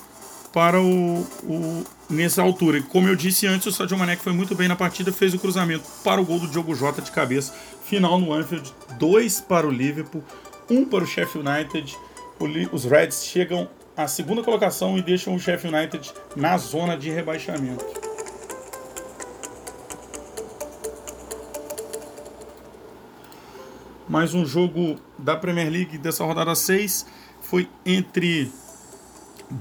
para 0.54 0.80
o, 0.80 1.20
o, 1.42 1.84
nessa 2.08 2.40
altura. 2.40 2.80
Como 2.82 3.06
eu 3.06 3.14
disse 3.14 3.46
antes, 3.46 3.66
o 3.66 3.72
Sadio 3.72 3.98
Mané 3.98 4.16
foi 4.16 4.32
muito 4.32 4.54
bem 4.54 4.66
na 4.66 4.74
partida, 4.74 5.12
fez 5.12 5.34
o 5.34 5.38
cruzamento 5.38 5.84
para 6.02 6.20
o 6.20 6.24
gol 6.24 6.38
do 6.38 6.48
Diogo 6.48 6.74
Jota 6.74 7.02
de 7.02 7.10
cabeça. 7.10 7.52
Final 7.84 8.18
no 8.18 8.32
Anfield, 8.32 8.72
2 8.98 9.40
para 9.42 9.66
o 9.66 9.70
Liverpool, 9.70 10.24
1 10.70 10.78
um 10.78 10.84
para 10.86 11.04
o 11.04 11.06
Sheffield 11.06 11.46
United. 11.46 11.94
O, 12.40 12.74
os 12.74 12.84
Reds 12.84 13.24
chegam 13.24 13.68
à 13.94 14.08
segunda 14.08 14.42
colocação 14.42 14.96
e 14.96 15.02
deixam 15.02 15.34
o 15.34 15.38
Sheffield 15.38 15.76
United 15.76 16.12
na 16.34 16.56
zona 16.56 16.96
de 16.96 17.10
rebaixamento. 17.10 18.03
Mais 24.14 24.32
um 24.32 24.46
jogo 24.46 24.94
da 25.18 25.34
Premier 25.34 25.68
League 25.68 25.98
dessa 25.98 26.22
rodada 26.22 26.54
6 26.54 27.04
foi 27.42 27.68
entre 27.84 28.48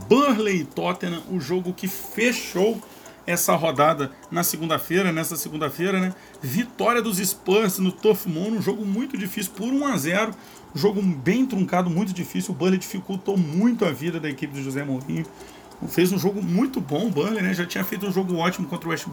Burnley 0.08 0.58
e 0.58 0.64
Tottenham, 0.64 1.24
o 1.32 1.40
jogo 1.40 1.74
que 1.74 1.88
fechou 1.88 2.80
essa 3.26 3.56
rodada 3.56 4.12
na 4.30 4.44
segunda-feira, 4.44 5.12
nessa 5.12 5.36
segunda-feira, 5.36 6.00
né? 6.00 6.14
Vitória 6.40 7.02
dos 7.02 7.18
Spurs 7.18 7.80
no 7.80 7.92
Turf 7.92 8.28
Moon, 8.28 8.52
um 8.52 8.62
jogo 8.62 8.86
muito 8.86 9.18
difícil 9.18 9.54
por 9.54 9.74
1 9.74 9.88
a 9.88 9.98
0, 9.98 10.36
um 10.76 10.78
jogo 10.78 11.02
bem 11.02 11.48
truncado, 11.48 11.90
muito 11.90 12.14
difícil. 12.14 12.54
O 12.54 12.56
Burnley 12.56 12.78
dificultou 12.78 13.36
muito 13.36 13.84
a 13.86 13.92
vida 13.92 14.20
da 14.20 14.30
equipe 14.30 14.54
do 14.54 14.62
José 14.62 14.84
Mourinho. 14.84 15.26
Fez 15.88 16.12
um 16.12 16.20
jogo 16.20 16.44
muito 16.44 16.80
bom 16.80 17.08
o 17.08 17.10
Burnley, 17.10 17.42
né? 17.42 17.56
Já 17.56 17.66
tinha 17.66 17.84
feito 17.84 18.06
um 18.06 18.12
jogo 18.12 18.36
ótimo 18.36 18.68
contra 18.68 18.88
o 18.88 18.92
West 18.92 19.08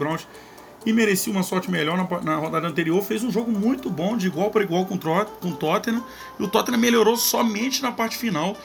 e 0.85 0.93
merecia 0.93 1.31
uma 1.31 1.43
sorte 1.43 1.69
melhor 1.69 1.97
na, 1.97 2.21
na 2.21 2.35
rodada 2.35 2.67
anterior. 2.67 3.01
Fez 3.03 3.23
um 3.23 3.31
jogo 3.31 3.51
muito 3.51 3.89
bom, 3.89 4.17
de 4.17 4.27
igual 4.27 4.49
para 4.49 4.63
igual 4.63 4.85
com, 4.85 4.97
com 4.97 5.49
o 5.49 5.55
Tottenham. 5.55 6.03
E 6.39 6.43
o 6.43 6.47
Tottenham 6.47 6.79
melhorou 6.79 7.15
somente 7.17 7.81
na 7.81 7.91
parte 7.91 8.17
final. 8.17 8.55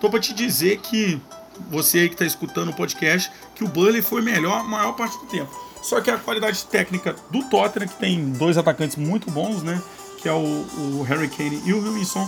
Tô 0.00 0.10
para 0.10 0.20
te 0.20 0.32
dizer 0.32 0.78
que 0.78 1.20
você 1.68 2.00
aí 2.00 2.08
que 2.08 2.14
está 2.14 2.24
escutando 2.24 2.70
o 2.70 2.74
podcast, 2.74 3.30
que 3.54 3.64
o 3.64 3.68
Burnley 3.68 4.02
foi 4.02 4.22
melhor 4.22 4.60
a 4.60 4.64
maior 4.64 4.92
parte 4.92 5.18
do 5.18 5.26
tempo. 5.26 5.50
Só 5.82 6.00
que 6.00 6.10
a 6.10 6.18
qualidade 6.18 6.64
técnica 6.64 7.14
do 7.30 7.42
Tottenham, 7.44 7.88
que 7.88 7.96
tem 7.96 8.32
dois 8.32 8.58
atacantes 8.58 8.96
muito 8.96 9.30
bons, 9.30 9.62
né? 9.62 9.80
Que 10.18 10.28
é 10.28 10.32
o, 10.32 10.36
o 10.36 11.02
Harry 11.08 11.28
Kane 11.28 11.62
e 11.64 11.72
o 11.72 11.94
Wilson, 11.94 12.26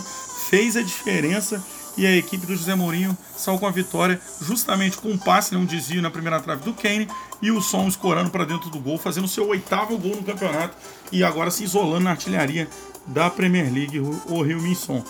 fez 0.49 0.75
a 0.75 0.81
diferença 0.81 1.63
e 1.97 2.05
a 2.05 2.15
equipe 2.15 2.45
do 2.45 2.55
José 2.55 2.75
Mourinho 2.75 3.17
saiu 3.35 3.59
com 3.59 3.67
a 3.67 3.71
vitória 3.71 4.19
justamente 4.41 4.97
com 4.97 5.09
um 5.09 5.17
passe, 5.17 5.53
né, 5.53 5.59
um 5.59 5.65
desvio 5.65 6.01
na 6.01 6.09
primeira 6.09 6.39
trave 6.39 6.63
do 6.63 6.73
Kane 6.73 7.07
e 7.41 7.51
o 7.51 7.61
Som 7.61 7.87
escorando 7.87 8.29
para 8.29 8.45
dentro 8.45 8.69
do 8.69 8.79
gol, 8.79 8.97
fazendo 8.97 9.27
seu 9.27 9.47
oitavo 9.47 9.97
gol 9.97 10.15
no 10.15 10.23
campeonato 10.23 10.75
e 11.11 11.23
agora 11.23 11.51
se 11.51 11.63
isolando 11.63 12.05
na 12.05 12.11
artilharia 12.11 12.67
da 13.05 13.29
Premier 13.29 13.71
League, 13.71 13.99
o 13.99 14.41
Rio 14.41 14.61
Minson. 14.61 15.03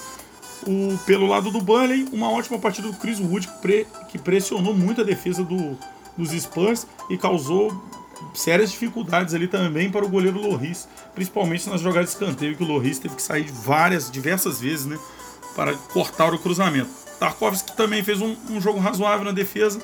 O, 0.66 0.98
pelo 1.06 1.28
lado 1.28 1.52
do 1.52 1.62
Burnley, 1.62 2.08
uma 2.14 2.32
ótima 2.32 2.58
partida 2.58 2.88
do 2.88 2.98
Chris 2.98 3.20
Wood, 3.20 3.48
que, 3.48 3.58
pre, 3.62 3.88
que 4.10 4.18
pressionou 4.18 4.74
muito 4.74 5.02
a 5.02 5.04
defesa 5.04 5.44
do, 5.44 5.78
dos 6.18 6.32
Spurs 6.32 6.88
e 7.10 7.18
causou 7.18 7.70
sérias 8.34 8.72
dificuldades 8.72 9.34
ali 9.34 9.48
também 9.48 9.92
para 9.92 10.06
o 10.06 10.10
goleiro 10.10 10.40
Loris, 10.40 10.88
principalmente 11.14 11.70
nas 11.70 11.82
jogadas 11.82 12.10
de 12.10 12.16
escanteio 12.16 12.56
que 12.56 12.64
o 12.64 12.68
Loris 12.68 13.00
teve 13.00 13.16
que 13.16 13.22
sair 13.22 13.52
várias, 13.52 14.10
diversas 14.10 14.62
vezes, 14.62 14.86
né, 14.86 14.98
para 15.56 15.74
cortar 15.74 16.34
o 16.34 16.40
cruzamento. 16.40 16.90
Tarkovsky 17.20 17.76
também 17.76 18.04
fez 18.04 18.22
um, 18.22 18.36
um, 18.50 18.60
jogo 18.60 18.80
razoável 18.80 19.26
na 19.26 19.32
defesa, 19.32 19.82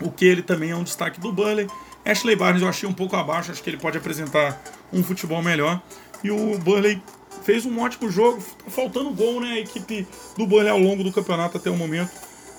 o 0.00 0.10
que 0.10 0.24
ele 0.24 0.42
também 0.42 0.70
é 0.70 0.76
um 0.76 0.82
destaque 0.82 1.20
do 1.20 1.32
Burnley. 1.32 1.66
Ashley 2.04 2.36
Barnes 2.36 2.62
eu 2.62 2.68
achei 2.68 2.88
um 2.88 2.92
pouco 2.92 3.16
abaixo, 3.16 3.50
acho 3.50 3.62
que 3.62 3.70
ele 3.70 3.78
pode 3.78 3.98
apresentar 3.98 4.62
um 4.92 5.02
futebol 5.02 5.42
melhor. 5.42 5.82
E 6.22 6.30
o 6.30 6.58
Burnley 6.58 7.02
fez 7.42 7.66
um 7.66 7.80
ótimo 7.80 8.10
jogo, 8.10 8.40
tá 8.64 8.70
faltando 8.70 9.10
gol, 9.10 9.40
né? 9.40 9.54
A 9.54 9.58
equipe 9.58 10.06
do 10.36 10.46
Burnley 10.46 10.70
ao 10.70 10.78
longo 10.78 11.02
do 11.02 11.12
campeonato 11.12 11.56
até 11.56 11.70
o 11.70 11.76
momento 11.76 12.10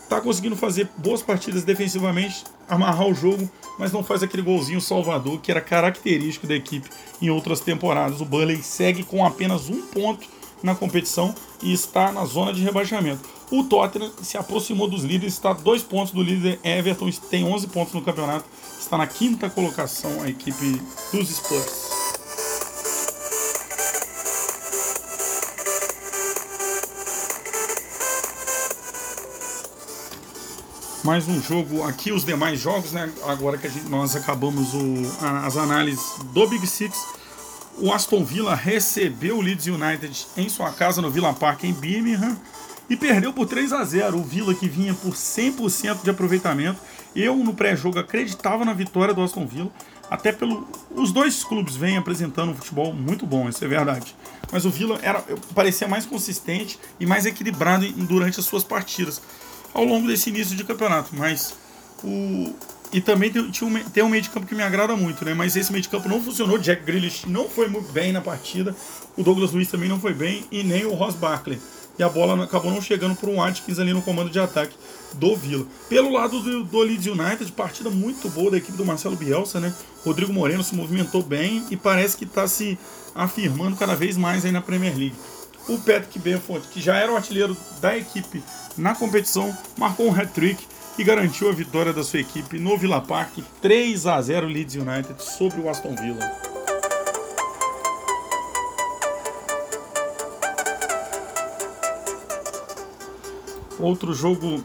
tá 0.08 0.22
conseguindo 0.22 0.56
fazer 0.56 0.88
boas 0.98 1.22
partidas 1.22 1.64
defensivamente, 1.64 2.44
amarrar 2.68 3.08
o 3.08 3.14
jogo, 3.14 3.50
mas 3.78 3.92
não 3.92 4.04
faz 4.04 4.24
aquele 4.24 4.42
golzinho 4.42 4.80
salvador 4.80 5.40
que 5.42 5.52
era 5.52 5.62
característico 5.62 6.48
da 6.48 6.56
equipe 6.56 6.90
em 7.22 7.30
outras 7.30 7.60
temporadas. 7.60 8.22
O 8.22 8.26
Burnley 8.26 8.62
segue 8.64 9.04
com 9.04 9.26
apenas 9.26 9.70
um 9.70 9.82
ponto 9.88 10.28
na 10.62 10.76
competição 10.76 11.34
e 11.62 11.74
está 11.74 12.12
na 12.12 12.26
zona 12.26 12.54
de 12.54 12.64
rebaixamento. 12.64 13.28
O 13.50 13.64
Tottenham 13.64 14.12
se 14.22 14.38
aproximou 14.38 14.88
dos 14.88 15.04
líderes, 15.04 15.34
está 15.34 15.52
a 15.52 15.54
dois 15.54 15.82
pontos 15.82 16.12
do 16.14 16.22
líder 16.22 16.60
Everton, 16.64 17.10
tem 17.30 17.46
11 17.46 17.68
pontos 17.68 17.94
no 17.94 18.02
campeonato, 18.02 18.46
está 18.80 18.98
na 18.98 19.08
quinta 19.08 19.50
colocação 19.50 20.22
a 20.22 20.30
equipe 20.30 20.82
dos 21.12 21.30
Spurs. 21.30 21.88
mais 31.08 31.26
um 31.26 31.42
jogo 31.42 31.84
aqui, 31.84 32.12
os 32.12 32.26
demais 32.26 32.60
jogos, 32.60 32.92
né? 32.92 33.10
Agora 33.26 33.58
que 33.58 33.70
gente, 33.70 33.88
nós 33.88 34.14
acabamos 34.14 34.74
o, 34.74 34.84
as 35.42 35.56
análises 35.56 36.04
do 36.34 36.46
Big 36.48 36.68
Six, 36.68 36.98
o 37.80 37.92
Aston 37.92 38.24
Villa 38.24 38.56
recebeu 38.56 39.38
o 39.38 39.42
Leeds 39.42 39.68
United 39.68 40.28
em 40.36 40.50
sua 40.50 40.72
casa 40.72 41.02
no 41.02 41.10
Villa 41.10 41.34
Park 41.34 41.64
em 41.64 41.74
Birmingham 41.74 42.38
e 42.90 42.96
perdeu 42.96 43.34
por 43.34 43.48
3 43.48 43.74
a 43.74 43.84
0. 43.84 44.18
O 44.18 44.24
Villa 44.24 44.54
que 44.54 44.68
vinha 44.68 44.94
por 44.94 45.14
100% 45.14 46.04
de 46.04 46.10
aproveitamento. 46.10 46.80
Eu 47.16 47.36
no 47.38 47.54
pré-jogo 47.54 48.00
acreditava 48.00 48.64
na 48.64 48.74
vitória 48.74 49.14
do 49.14 49.22
Aston 49.22 49.46
Villa, 49.46 49.72
até 50.10 50.32
pelo 50.32 50.68
os 50.92 51.12
dois 51.12 51.44
clubes 51.44 51.76
vêm 51.76 51.98
apresentando 51.98 52.52
um 52.52 52.56
futebol 52.56 52.94
muito 52.94 53.26
bom, 53.26 53.50
isso 53.50 53.64
é 53.64 53.68
verdade. 53.68 54.16
Mas 54.52 54.66
o 54.66 54.70
Villa 54.70 55.00
era 55.02 55.24
parecia 55.54 55.88
mais 55.88 56.06
consistente 56.06 56.80
e 57.00 57.06
mais 57.06 57.26
equilibrado 57.26 57.92
durante 57.92 58.40
as 58.40 58.46
suas 58.46 58.64
partidas 58.64 59.22
ao 59.74 59.84
longo 59.84 60.08
desse 60.08 60.30
início 60.30 60.56
de 60.56 60.64
campeonato. 60.64 61.16
Mas 61.16 61.54
o. 62.04 62.54
E 62.92 63.02
também 63.02 63.32
tem, 63.32 63.42
um, 63.42 63.52
tem 63.94 64.04
um 64.04 64.10
meio 64.10 64.24
de 64.24 64.30
campo 64.30 64.48
que 64.48 64.56
me 64.56 64.64
agrada 64.64 64.96
muito, 64.96 65.26
né? 65.26 65.34
Mas 65.34 65.56
esse 65.56 65.72
meio 65.72 65.82
de 65.82 65.90
campo 65.90 66.08
não 66.08 66.22
funcionou. 66.22 66.58
Jack 66.58 66.84
Grealish 66.84 67.28
não 67.28 67.50
foi 67.50 67.68
muito 67.68 67.92
bem 67.92 68.12
na 68.12 68.22
partida. 68.22 68.76
O 69.18 69.24
Douglas 69.24 69.52
Luiz 69.52 69.70
também 69.70 69.90
não 69.90 70.00
foi 70.00 70.14
bem. 70.14 70.46
E 70.52 70.64
nem 70.64 70.86
o 70.86 70.94
Ross 70.94 71.16
Barkley. 71.16 71.60
E 72.00 72.04
a 72.04 72.10
bola 72.10 72.44
acabou 72.44 72.72
não 72.72 72.82
chegando 72.82 73.16
para 73.16 73.30
um 73.30 73.42
Atkins 73.42 73.80
ali 73.80 73.92
no 73.92 74.04
comando 74.04 74.30
de 74.30 74.40
ataque 74.40 74.76
do 75.14 75.36
Vila. 75.36 75.66
Pelo 75.90 76.12
lado 76.12 76.40
do, 76.40 76.64
do 76.64 76.80
Leeds 76.80 77.08
United, 77.08 77.52
partida 77.54 77.90
muito 77.90 78.30
boa 78.30 78.52
da 78.52 78.58
equipe 78.58 78.78
do 78.78 78.86
Marcelo 78.86 79.16
Bielsa, 79.16 79.60
né? 79.60 79.74
Rodrigo 80.06 80.32
Moreno 80.32 80.64
se 80.64 80.76
movimentou 80.76 81.24
bem 81.24 81.66
e 81.72 81.76
parece 81.76 82.16
que 82.16 82.24
está 82.24 82.48
se 82.48 82.78
afirmando 83.16 83.76
cada 83.76 83.96
vez 83.96 84.16
mais 84.16 84.46
aí 84.46 84.52
na 84.52 84.62
Premier 84.62 84.96
League. 84.96 85.16
O 85.68 85.78
Patrick 85.80 86.20
Benford, 86.20 86.68
que 86.68 86.80
já 86.80 86.96
era 86.96 87.12
o 87.12 87.16
artilheiro 87.16 87.58
da 87.82 87.98
equipe 87.98 88.44
na 88.78 88.94
competição, 88.94 89.56
marcou 89.76 90.08
um 90.08 90.16
hat-trick 90.16 90.64
e 90.98 91.04
garantiu 91.04 91.50
a 91.50 91.52
vitória 91.52 91.94
da 91.94 92.04
sua 92.04 92.20
equipe 92.20 92.58
no 92.58 92.78
Villa 92.78 93.00
Park, 93.00 93.38
3 93.62 94.08
a 94.08 94.22
0 94.22 94.48
Leeds 94.48 94.76
United 94.76 95.24
sobre 95.24 95.62
o 95.62 95.70
Aston 95.70 95.96
Villa. 95.96 96.32
Outro 103.80 104.12
jogo 104.14 104.64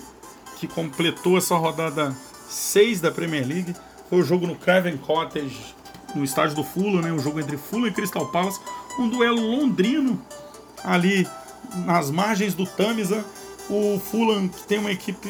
que 0.58 0.66
completou 0.66 1.36
essa 1.36 1.54
rodada 1.54 2.16
6 2.48 3.00
da 3.00 3.10
Premier 3.10 3.46
League 3.46 3.76
foi 4.08 4.20
o 4.20 4.24
jogo 4.24 4.46
no 4.46 4.56
Craven 4.56 4.96
Cottage, 4.96 5.74
no 6.14 6.24
estádio 6.24 6.56
do 6.56 6.64
Fulham, 6.64 7.02
né? 7.02 7.12
um 7.12 7.18
jogo 7.18 7.40
entre 7.40 7.58
Fulham 7.58 7.88
e 7.88 7.92
Crystal 7.92 8.26
Palace, 8.28 8.58
um 8.98 9.08
duelo 9.08 9.40
londrino 9.40 10.20
ali 10.82 11.26
nas 11.84 12.10
margens 12.10 12.54
do 12.54 12.66
Tamisa 12.66 13.24
o 13.68 13.98
Fulham, 13.98 14.48
que 14.48 14.62
tem 14.64 14.78
uma 14.78 14.90
equipe 14.90 15.28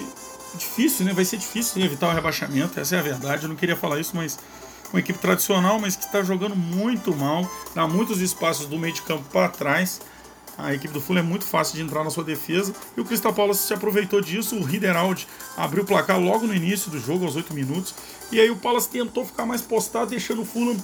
difícil, 0.56 1.04
né? 1.04 1.12
Vai 1.12 1.25
ser 1.25 1.37
difícil 1.37 1.82
evitar 1.82 2.09
o 2.09 2.12
rebaixamento, 2.12 2.78
essa 2.78 2.97
é 2.97 2.99
a 2.99 3.02
verdade. 3.02 3.44
Eu 3.44 3.49
não 3.49 3.56
queria 3.56 3.76
falar 3.76 4.00
isso, 4.00 4.16
mas 4.16 4.38
uma 4.92 5.00
equipe 5.00 5.18
tradicional, 5.18 5.80
mas 5.80 5.97
que 5.97 6.04
está 6.04 6.23
jogando 6.23 6.54
muito 6.54 7.14
mal, 7.14 7.50
dá 7.75 7.87
muitos 7.87 8.21
espaços 8.21 8.66
do 8.66 8.78
meio 8.78 8.92
de 8.92 9.02
campo 9.02 9.25
para 9.32 9.49
trás. 9.49 10.00
A 10.59 10.75
equipe 10.75 10.92
do 10.92 11.00
Fulham 11.00 11.21
é 11.21 11.23
muito 11.23 11.47
fácil 11.47 11.76
de 11.76 11.82
entrar 11.82 12.04
na 12.04 12.11
sua 12.11 12.23
defesa 12.23 12.75
e 12.94 13.00
o 13.00 13.04
Crystal 13.04 13.32
Palace 13.32 13.66
se 13.66 13.73
aproveitou 13.73 14.21
disso. 14.21 14.54
O 14.56 14.62
Riderald 14.62 15.26
abriu 15.56 15.82
o 15.82 15.87
placar 15.87 16.21
logo 16.21 16.47
no 16.47 16.54
início 16.54 16.90
do 16.90 17.00
jogo, 17.00 17.25
aos 17.25 17.37
8 17.37 17.54
minutos, 17.54 17.94
e 18.30 18.38
aí 18.38 18.50
o 18.50 18.56
Palace 18.56 18.88
tentou 18.88 19.25
ficar 19.25 19.47
mais 19.47 19.62
postado, 19.62 20.11
deixando 20.11 20.42
o 20.42 20.44
Fulham 20.44 20.76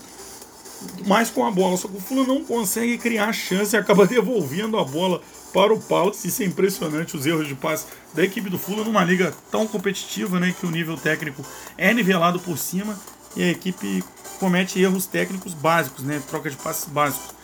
mais 1.07 1.31
com 1.31 1.45
a 1.45 1.51
bola. 1.51 1.77
Só 1.77 1.89
que 1.89 1.97
o 1.97 2.01
Fulham 2.01 2.27
não 2.27 2.45
consegue 2.45 2.99
criar 2.99 3.33
chance 3.33 3.75
e 3.75 3.79
acaba 3.79 4.07
devolvendo 4.09 4.79
a 4.79 4.85
bola 4.85 5.21
para 5.53 5.73
o 5.73 5.81
Palace. 5.81 6.29
Isso 6.29 6.43
é 6.43 6.47
impressionante, 6.47 7.17
os 7.17 7.27
erros 7.27 7.47
de 7.47 7.55
passe 7.55 7.87
da 8.15 8.25
equipe 8.25 8.49
do 8.49 8.59
Fulham 8.59 8.85
numa 8.85 9.05
liga 9.05 9.33
tão 9.51 9.67
competitiva, 9.67 10.39
né, 10.39 10.55
que 10.59 10.67
o 10.67 10.71
nível 10.71 10.97
técnico 10.97 11.45
é 11.77 11.93
nivelado 11.93 12.41
por 12.41 12.59
cima 12.59 12.99
e 13.37 13.43
a 13.43 13.51
equipe 13.51 14.03
comete 14.39 14.81
erros 14.81 15.07
técnicos 15.07 15.55
básicos, 15.55 16.05
né, 16.05 16.23
troca 16.29 16.51
de 16.51 16.57
passes 16.57 16.87
básicos. 16.87 17.35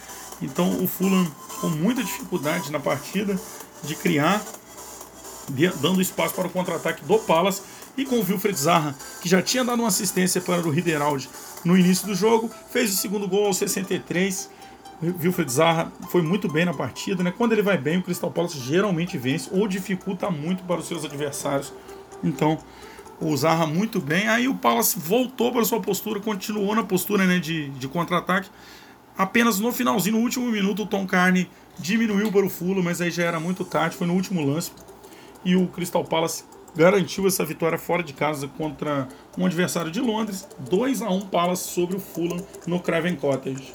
Então 0.41 0.83
o 0.83 0.87
Fulham 0.87 1.31
com 1.61 1.69
muita 1.69 2.03
dificuldade 2.03 2.71
na 2.71 2.81
partida 2.81 3.39
de 3.83 3.95
criar, 3.95 4.43
dando 5.81 6.01
espaço 6.01 6.35
para 6.35 6.47
o 6.47 6.51
contra-ataque 6.51 7.05
do 7.05 7.19
Palace 7.19 7.63
e 7.97 8.05
com 8.05 8.17
o 8.17 8.25
Wilfred 8.25 8.59
Zaha, 8.59 8.95
que 9.21 9.29
já 9.29 9.41
tinha 9.41 9.65
dado 9.65 9.81
uma 9.81 9.89
assistência 9.89 10.41
para 10.41 10.67
o 10.67 10.71
Rideraldi 10.71 11.29
no 11.65 11.77
início 11.77 12.07
do 12.07 12.15
jogo, 12.15 12.51
fez 12.71 12.93
o 12.93 12.97
segundo 12.97 13.29
gol 13.29 13.47
aos 13.47 13.57
63 13.59 14.51
Wilfred 15.03 15.51
Zaha 15.51 15.93
foi 16.09 16.23
muito 16.23 16.49
bem 16.49 16.65
na 16.65 16.73
partida, 16.73 17.23
né? 17.23 17.33
Quando 17.37 17.53
ele 17.53 17.63
vai 17.63 17.77
bem, 17.77 17.99
o 17.99 18.03
Crystal 18.03 18.31
Palace 18.31 18.59
geralmente 18.59 19.19
vence 19.19 19.49
ou 19.53 19.67
dificulta 19.67 20.31
muito 20.31 20.63
para 20.65 20.81
os 20.81 20.87
seus 20.87 21.05
adversários. 21.05 21.73
Então, 22.23 22.59
o 23.21 23.37
Zaha 23.37 23.67
muito 23.67 24.01
bem. 24.01 24.29
Aí 24.29 24.49
o 24.49 24.55
Palace 24.55 24.99
voltou 24.99 25.53
para 25.53 25.65
sua 25.65 25.81
postura, 25.81 26.21
continuou 26.21 26.75
na 26.75 26.83
postura 26.83 27.27
né, 27.27 27.39
de, 27.39 27.69
de 27.71 27.89
contra-ataque. 27.89 28.49
Apenas 29.17 29.59
no 29.59 29.73
finalzinho, 29.73 30.17
no 30.17 30.23
último 30.23 30.51
minuto, 30.51 30.83
o 30.83 30.87
Tom 30.87 31.07
Carney 31.07 31.49
diminuiu 31.79 32.31
para 32.33 32.47
o 32.47 32.51
Fulham, 32.51 32.83
mas 32.83 33.01
aí 33.01 33.11
já 33.11 33.25
era 33.25 33.39
muito 33.39 33.65
tarde, 33.65 33.97
foi 33.97 34.07
no 34.07 34.15
último 34.15 34.45
lance. 34.45 34.73
E 35.45 35.55
o 35.55 35.67
Crystal 35.69 36.05
Palace 36.05 36.45
garantiu 36.77 37.27
essa 37.27 37.45
vitória 37.45 37.79
fora 37.79 38.03
de 38.03 38.13
casa 38.13 38.49
contra 38.49 39.09
um 39.39 39.47
adversário 39.47 39.91
de 39.91 40.01
Londres, 40.01 40.49
2 40.59 41.03
a 41.03 41.11
1 41.11 41.21
Palace 41.23 41.69
sobre 41.69 41.97
o 41.97 42.01
Fulham 42.01 42.45
no 42.67 42.81
Craven 42.81 43.17
Cottage. 43.17 43.73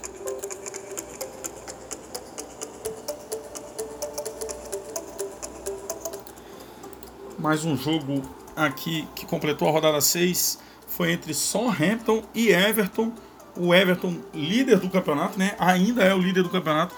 mais 7.39 7.63
um 7.63 7.75
jogo 7.75 8.21
aqui 8.55 9.07
que 9.15 9.25
completou 9.25 9.67
a 9.67 9.71
rodada 9.71 9.99
6 9.99 10.59
foi 10.87 11.13
entre 11.13 11.33
Southampton 11.33 12.21
e 12.35 12.49
Everton. 12.49 13.11
O 13.57 13.73
Everton, 13.73 14.17
líder 14.33 14.77
do 14.79 14.89
campeonato, 14.89 15.39
né? 15.39 15.55
Ainda 15.57 16.03
é 16.03 16.13
o 16.13 16.19
líder 16.19 16.43
do 16.43 16.49
campeonato. 16.49 16.95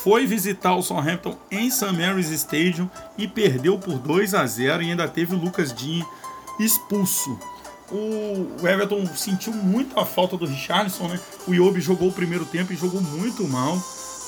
Foi 0.00 0.26
visitar 0.26 0.74
o 0.74 0.82
Southampton 0.82 1.36
em 1.50 1.70
St. 1.70 1.92
Mary's 1.92 2.30
Stadium 2.30 2.90
e 3.16 3.28
perdeu 3.28 3.78
por 3.78 3.98
2 3.98 4.34
a 4.34 4.44
0 4.46 4.82
e 4.82 4.90
ainda 4.90 5.06
teve 5.06 5.34
o 5.34 5.38
Lucas 5.38 5.70
Dean 5.72 6.04
expulso. 6.58 7.38
o 7.90 8.66
Everton 8.66 9.06
sentiu 9.14 9.52
muito 9.52 9.98
a 10.00 10.04
falta 10.06 10.36
do 10.36 10.46
Richarlison, 10.46 11.08
né? 11.08 11.20
O 11.46 11.54
Iobi 11.54 11.80
jogou 11.80 12.08
o 12.08 12.12
primeiro 12.12 12.44
tempo 12.46 12.72
e 12.72 12.76
jogou 12.76 13.00
muito 13.00 13.46
mal. 13.46 13.76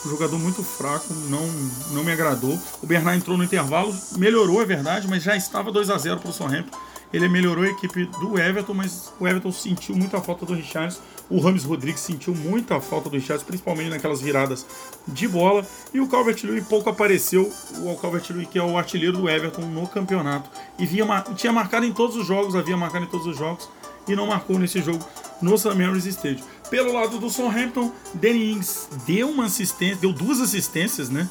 Um 0.06 0.10
jogador 0.10 0.38
muito 0.38 0.62
fraco, 0.62 1.12
não, 1.28 1.46
não 1.92 2.04
me 2.04 2.12
agradou. 2.12 2.58
O 2.82 2.86
Bernard 2.86 3.18
entrou 3.18 3.38
no 3.38 3.44
intervalo, 3.44 3.96
melhorou, 4.16 4.60
é 4.60 4.66
verdade, 4.66 5.08
mas 5.08 5.22
já 5.22 5.34
estava 5.34 5.72
2 5.72 5.88
a 5.88 5.96
0 5.96 6.20
para 6.20 6.30
o 6.30 6.32
Southampton. 6.32 6.78
Ele 7.14 7.28
melhorou 7.28 7.62
a 7.62 7.68
equipe 7.68 8.06
do 8.06 8.36
Everton, 8.36 8.74
mas 8.74 9.12
o 9.20 9.28
Everton 9.28 9.52
sentiu 9.52 9.94
muita 9.94 10.20
falta 10.20 10.44
do 10.44 10.52
Richarlison. 10.52 10.98
O 11.30 11.38
Rames 11.38 11.62
Rodrigues 11.62 12.00
sentiu 12.00 12.34
muita 12.34 12.80
falta 12.80 13.08
do 13.08 13.14
Richarlison, 13.14 13.46
principalmente 13.46 13.88
naquelas 13.88 14.20
viradas 14.20 14.66
de 15.06 15.28
bola. 15.28 15.64
E 15.94 16.00
o 16.00 16.08
Calvert-Lewin 16.08 16.64
pouco 16.64 16.90
apareceu. 16.90 17.48
O 17.84 17.96
Calvert-Lewin 17.98 18.46
que 18.46 18.58
é 18.58 18.62
o 18.64 18.76
artilheiro 18.76 19.16
do 19.16 19.30
Everton 19.30 19.62
no 19.62 19.86
campeonato. 19.86 20.50
E 20.76 20.84
via, 20.84 21.06
tinha 21.36 21.52
marcado 21.52 21.86
em 21.86 21.92
todos 21.92 22.16
os 22.16 22.26
jogos, 22.26 22.56
havia 22.56 22.76
marcado 22.76 23.04
em 23.04 23.08
todos 23.08 23.28
os 23.28 23.38
jogos. 23.38 23.68
E 24.08 24.16
não 24.16 24.26
marcou 24.26 24.58
nesse 24.58 24.82
jogo 24.82 25.06
no 25.40 25.56
St. 25.56 25.72
Mary's 25.72 26.06
Stadium. 26.06 26.44
Pelo 26.68 26.92
lado 26.92 27.20
do 27.20 27.30
Southampton, 27.30 27.92
Danny 28.14 28.54
Ings 28.54 28.88
deu 29.06 29.30
uma 29.30 29.44
assistência, 29.44 29.98
deu 29.98 30.12
duas 30.12 30.40
assistências, 30.40 31.10
né? 31.10 31.30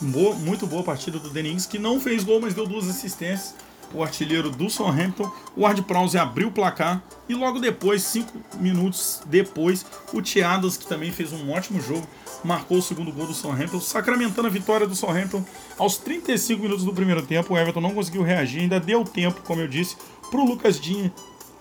Boa, 0.00 0.36
muito 0.36 0.64
boa 0.64 0.84
partida 0.84 1.18
do 1.18 1.28
Danny 1.28 1.54
Ings, 1.54 1.66
que 1.66 1.76
não 1.76 2.00
fez 2.00 2.22
gol, 2.22 2.40
mas 2.40 2.54
deu 2.54 2.68
duas 2.68 2.88
assistências 2.88 3.56
o 3.92 4.02
artilheiro 4.02 4.50
do 4.50 4.68
Southampton. 4.68 5.30
O 5.56 5.62
Ward 5.62 5.82
Prowse 5.82 6.18
abriu 6.18 6.48
o 6.48 6.52
placar 6.52 7.02
e 7.28 7.34
logo 7.34 7.58
depois, 7.58 8.02
cinco 8.02 8.32
minutos 8.58 9.20
depois, 9.26 9.84
o 10.12 10.22
Tiadas, 10.22 10.76
que 10.76 10.86
também 10.86 11.12
fez 11.12 11.32
um 11.32 11.50
ótimo 11.50 11.80
jogo, 11.80 12.06
marcou 12.44 12.78
o 12.78 12.82
segundo 12.82 13.12
gol 13.12 13.26
do 13.26 13.34
Southampton, 13.34 13.80
sacramentando 13.80 14.48
a 14.48 14.50
vitória 14.50 14.86
do 14.86 14.94
Southampton 14.94 15.44
aos 15.78 15.98
35 15.98 16.62
minutos 16.62 16.84
do 16.84 16.92
primeiro 16.92 17.22
tempo. 17.22 17.54
O 17.54 17.58
Everton 17.58 17.80
não 17.80 17.94
conseguiu 17.94 18.22
reagir, 18.22 18.60
ainda 18.60 18.80
deu 18.80 19.04
tempo, 19.04 19.42
como 19.42 19.60
eu 19.60 19.68
disse, 19.68 19.96
para 20.30 20.40
o 20.40 20.44
Lucas 20.44 20.80
Dinha. 20.80 21.12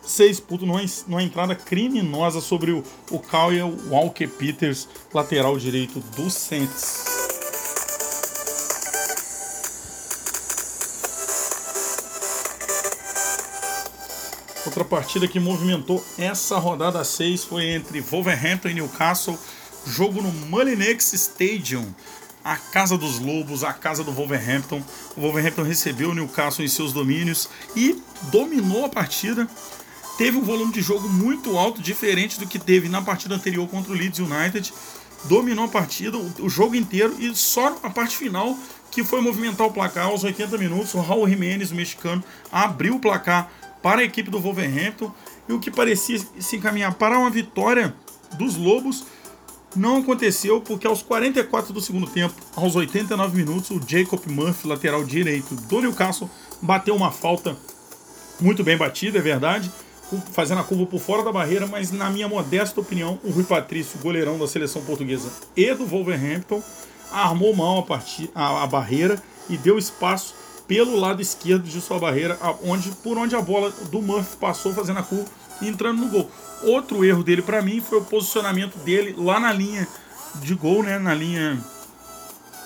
Seis 0.01 0.39
pontos 0.39 0.65
numa, 0.65 0.81
numa 1.07 1.21
entrada 1.21 1.53
criminosa 1.53 2.39
sobre 2.39 2.71
o, 2.71 2.81
o 3.11 3.19
Kyle 3.19 3.89
Walker 3.89 4.27
Peters, 4.27 4.87
lateral 5.13 5.57
direito 5.57 5.99
do 6.15 6.29
Saints. 6.29 7.16
Outra 14.77 14.95
partida 14.95 15.27
que 15.27 15.39
movimentou 15.39 16.05
essa 16.19 16.59
rodada 16.59 17.03
6 17.03 17.45
foi 17.45 17.65
entre 17.69 17.99
Wolverhampton 17.99 18.69
e 18.69 18.75
Newcastle, 18.75 19.35
jogo 19.87 20.21
no 20.21 20.31
Mullinex 20.31 21.13
Stadium, 21.13 21.83
a 22.43 22.57
casa 22.57 22.95
dos 22.95 23.17
Lobos, 23.17 23.63
a 23.63 23.73
casa 23.73 24.03
do 24.03 24.11
Wolverhampton. 24.11 24.83
O 25.15 25.21
Wolverhampton 25.21 25.63
recebeu 25.63 26.11
o 26.11 26.13
Newcastle 26.13 26.63
em 26.63 26.67
seus 26.67 26.93
domínios 26.93 27.49
e 27.75 27.99
dominou 28.31 28.85
a 28.85 28.89
partida. 28.89 29.47
Teve 30.15 30.37
um 30.37 30.43
volume 30.43 30.71
de 30.71 30.83
jogo 30.83 31.09
muito 31.09 31.57
alto, 31.57 31.81
diferente 31.81 32.39
do 32.39 32.45
que 32.45 32.59
teve 32.59 32.87
na 32.87 33.01
partida 33.01 33.33
anterior 33.33 33.67
contra 33.67 33.91
o 33.91 33.95
Leeds 33.95 34.19
United. 34.19 34.71
Dominou 35.23 35.65
a 35.65 35.69
partida, 35.69 36.19
o 36.19 36.47
jogo 36.47 36.75
inteiro 36.75 37.15
e 37.17 37.35
só 37.35 37.71
na 37.81 37.89
parte 37.89 38.15
final 38.15 38.55
que 38.91 39.03
foi 39.03 39.21
movimentar 39.21 39.65
o 39.65 39.71
placar 39.71 40.05
aos 40.05 40.23
80 40.23 40.55
minutos. 40.59 40.93
O 40.93 41.01
Raul 41.01 41.27
Jimenez, 41.27 41.71
o 41.71 41.75
mexicano, 41.75 42.23
abriu 42.51 42.97
o 42.97 42.99
placar 42.99 43.51
para 43.81 44.01
a 44.01 44.03
equipe 44.03 44.29
do 44.29 44.39
Wolverhampton 44.39 45.11
e 45.47 45.53
o 45.53 45.59
que 45.59 45.71
parecia 45.71 46.19
se 46.39 46.55
encaminhar 46.55 46.93
para 46.95 47.17
uma 47.17 47.29
vitória 47.29 47.93
dos 48.37 48.55
Lobos 48.55 49.05
não 49.75 49.97
aconteceu 49.97 50.59
porque 50.61 50.87
aos 50.87 51.01
44 51.01 51.73
do 51.73 51.81
segundo 51.81 52.07
tempo, 52.07 52.33
aos 52.55 52.75
89 52.75 53.35
minutos, 53.35 53.69
o 53.69 53.81
Jacob 53.85 54.19
Murphy, 54.27 54.67
lateral 54.67 55.03
direito 55.03 55.55
do 55.55 55.81
Newcastle, 55.81 56.29
bateu 56.61 56.95
uma 56.95 57.11
falta 57.11 57.55
muito 58.39 58.63
bem 58.63 58.77
batida, 58.77 59.19
é 59.19 59.21
verdade, 59.21 59.71
fazendo 60.31 60.61
a 60.61 60.63
curva 60.63 60.85
por 60.85 60.99
fora 60.99 61.23
da 61.23 61.31
barreira, 61.31 61.67
mas 61.67 61.91
na 61.91 62.09
minha 62.09 62.27
modesta 62.27 62.79
opinião, 62.79 63.19
o 63.23 63.29
Rui 63.29 63.43
Patrício, 63.43 63.99
goleirão 63.99 64.37
da 64.37 64.47
seleção 64.47 64.81
portuguesa 64.83 65.29
e 65.55 65.73
do 65.73 65.85
Wolverhampton, 65.85 66.61
armou 67.11 67.55
mal 67.55 67.79
a, 67.79 67.83
partida, 67.83 68.31
a, 68.33 68.63
a 68.63 68.67
barreira 68.67 69.21
e 69.49 69.57
deu 69.57 69.77
espaço 69.77 70.35
pelo 70.67 70.97
lado 70.97 71.21
esquerdo 71.21 71.63
de 71.63 71.79
sua 71.79 71.97
barreira, 71.97 72.37
onde, 72.63 72.91
por 72.91 73.17
onde 73.17 73.35
a 73.35 73.41
bola 73.41 73.71
do 73.89 74.01
Murphy 74.01 74.35
passou 74.37 74.73
fazendo 74.73 74.99
a 74.99 75.03
curva 75.03 75.29
e 75.61 75.67
entrando 75.67 75.99
no 75.99 76.09
gol. 76.09 76.29
Outro 76.63 77.05
erro 77.05 77.23
dele 77.23 77.41
para 77.41 77.61
mim 77.61 77.79
foi 77.79 77.99
o 77.99 78.03
posicionamento 78.03 78.77
dele 78.79 79.15
lá 79.17 79.39
na 79.39 79.53
linha 79.53 79.87
de 80.35 80.53
gol, 80.53 80.83
né, 80.83 80.99
na 80.99 81.13
linha 81.13 81.57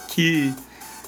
que 0.09 0.53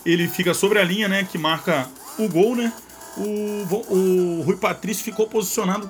ele 0.05 0.27
fica 0.27 0.53
sobre 0.53 0.79
a 0.79 0.83
linha, 0.83 1.07
né, 1.07 1.27
que 1.29 1.37
marca 1.37 1.89
o 2.17 2.27
gol, 2.29 2.55
né? 2.55 2.71
O, 3.17 3.93
o 3.93 4.41
Rui 4.41 4.55
Patrício 4.57 5.03
ficou 5.03 5.27
posicionado 5.27 5.89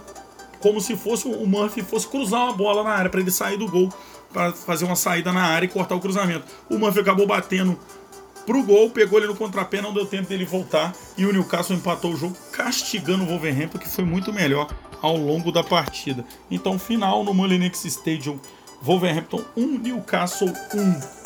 como 0.59 0.79
se 0.79 0.95
fosse 0.95 1.27
o 1.27 1.45
Murphy 1.45 1.81
fosse 1.81 2.07
cruzar 2.07 2.45
uma 2.45 2.53
bola 2.53 2.83
na 2.83 2.91
área 2.91 3.09
para 3.09 3.19
ele 3.19 3.31
sair 3.31 3.57
do 3.57 3.67
gol, 3.67 3.91
para 4.31 4.53
fazer 4.53 4.85
uma 4.85 4.95
saída 4.95 5.31
na 5.33 5.43
área 5.43 5.65
e 5.65 5.69
cortar 5.69 5.95
o 5.95 5.99
cruzamento. 5.99 6.45
O 6.69 6.77
Murphy 6.77 7.01
acabou 7.01 7.27
batendo 7.27 7.77
pro 8.45 8.63
gol, 8.63 8.89
pegou 8.89 9.19
ele 9.19 9.27
no 9.27 9.35
contrapé, 9.35 9.81
não 9.81 9.93
deu 9.93 10.05
tempo 10.05 10.29
dele 10.29 10.45
voltar 10.45 10.93
e 11.17 11.25
o 11.25 11.33
Newcastle 11.33 11.75
empatou 11.75 12.13
o 12.13 12.17
jogo, 12.17 12.35
castigando 12.51 13.23
o 13.23 13.27
Wolverhampton, 13.27 13.77
que 13.77 13.89
foi 13.89 14.03
muito 14.03 14.31
melhor 14.33 14.67
ao 15.01 15.17
longo 15.17 15.51
da 15.51 15.63
partida. 15.63 16.25
Então, 16.49 16.79
final 16.79 17.23
no 17.23 17.33
Mullinex 17.33 17.85
Stadium, 17.85 18.39
Wolverhampton 18.81 19.43
1, 19.55 19.77
Newcastle 19.79 20.53
1. 20.73 21.23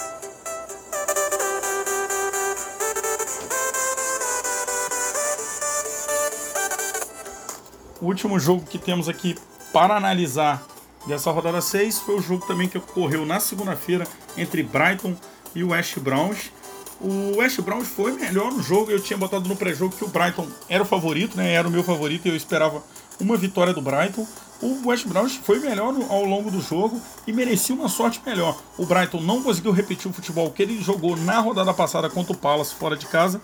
O 7.99 8.05
último 8.05 8.39
jogo 8.39 8.63
que 8.63 8.77
temos 8.77 9.09
aqui 9.09 9.35
para 9.73 9.95
analisar 9.95 10.63
dessa 11.07 11.31
rodada 11.31 11.61
6 11.61 11.99
foi 11.99 12.15
o 12.15 12.21
jogo 12.21 12.45
também 12.45 12.67
que 12.67 12.77
ocorreu 12.77 13.25
na 13.25 13.39
segunda-feira 13.39 14.05
entre 14.37 14.61
Brighton 14.61 15.15
e 15.55 15.63
West 15.63 15.97
Browns. 15.99 16.51
O 16.99 17.37
West 17.37 17.61
Brown 17.61 17.83
foi 17.83 18.13
melhor 18.13 18.51
no 18.51 18.61
jogo. 18.61 18.91
Eu 18.91 18.99
tinha 18.99 19.17
botado 19.17 19.47
no 19.47 19.55
pré-jogo 19.55 19.95
que 19.95 20.03
o 20.03 20.07
Brighton 20.07 20.47
era 20.67 20.83
o 20.83 20.85
favorito, 20.85 21.37
né? 21.37 21.53
Era 21.53 21.67
o 21.67 21.71
meu 21.71 21.83
favorito 21.83 22.25
e 22.25 22.29
eu 22.29 22.35
esperava 22.35 22.83
uma 23.19 23.37
vitória 23.37 23.73
do 23.73 23.81
Brighton. 23.81 24.25
O 24.61 24.87
West 24.87 25.05
Brown 25.05 25.29
foi 25.29 25.59
melhor 25.59 25.93
ao 26.09 26.25
longo 26.25 26.49
do 26.49 26.59
jogo 26.59 26.99
e 27.27 27.33
merecia 27.33 27.75
uma 27.75 27.87
sorte 27.87 28.19
melhor. 28.25 28.57
O 28.77 28.85
Brighton 28.85 29.21
não 29.21 29.43
conseguiu 29.43 29.71
repetir 29.71 30.09
o 30.09 30.13
futebol 30.13 30.49
que 30.49 30.63
ele 30.63 30.81
jogou 30.81 31.15
na 31.15 31.39
rodada 31.39 31.73
passada 31.73 32.09
contra 32.09 32.33
o 32.33 32.37
Palace 32.37 32.73
fora 32.73 32.95
de 32.95 33.05
casa 33.05 33.39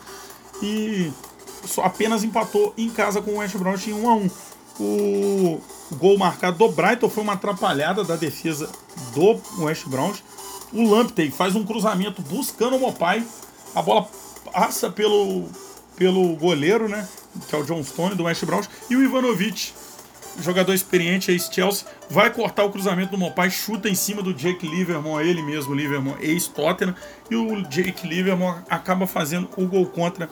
e 0.61 1.11
apenas 1.83 2.23
empatou 2.23 2.73
em 2.75 2.89
casa 2.89 3.21
com 3.21 3.31
o 3.31 3.37
West 3.37 3.55
Brown 3.55 3.75
em 3.85 3.93
1 3.93 4.09
a 4.09 4.15
1. 4.15 4.29
O 4.79 5.61
gol 5.91 6.17
marcado 6.17 6.57
do 6.57 6.69
Brighton 6.69 7.07
foi 7.07 7.23
uma 7.23 7.33
atrapalhada 7.33 8.03
da 8.03 8.15
defesa 8.15 8.67
do 9.13 9.39
West 9.63 9.85
Browns. 9.87 10.23
O 10.73 10.89
Lamptey 10.89 11.29
faz 11.29 11.55
um 11.55 11.63
cruzamento 11.63 12.21
buscando 12.21 12.75
o 12.75 12.79
Mopai 12.79 13.23
a 13.75 13.81
bola 13.81 14.07
passa 14.51 14.89
pelo, 14.89 15.47
pelo 15.95 16.35
goleiro, 16.35 16.87
né? 16.87 17.07
Que 17.47 17.55
é 17.55 17.57
o 17.57 17.63
John 17.63 17.83
Stone 17.83 18.15
do 18.15 18.23
West 18.23 18.45
Browns. 18.45 18.69
E 18.89 18.95
o 18.95 19.03
Ivanovic, 19.03 19.73
jogador 20.39 20.73
experiente, 20.73 21.31
ex-Chelsea, 21.31 21.87
vai 22.09 22.31
cortar 22.31 22.63
o 22.63 22.71
cruzamento 22.71 23.11
do 23.11 23.17
Mopai, 23.17 23.49
chuta 23.49 23.89
em 23.89 23.95
cima 23.95 24.21
do 24.21 24.33
Jake 24.33 24.67
Livermore, 24.67 25.27
ele 25.27 25.41
mesmo, 25.41 25.73
Livermore, 25.73 26.23
ex-Tottenham. 26.23 26.95
E 27.31 27.35
o 27.35 27.63
Jake 27.63 28.07
Livermore 28.07 28.61
acaba 28.69 29.07
fazendo 29.07 29.49
o 29.57 29.65
gol 29.65 29.87
contra 29.87 30.29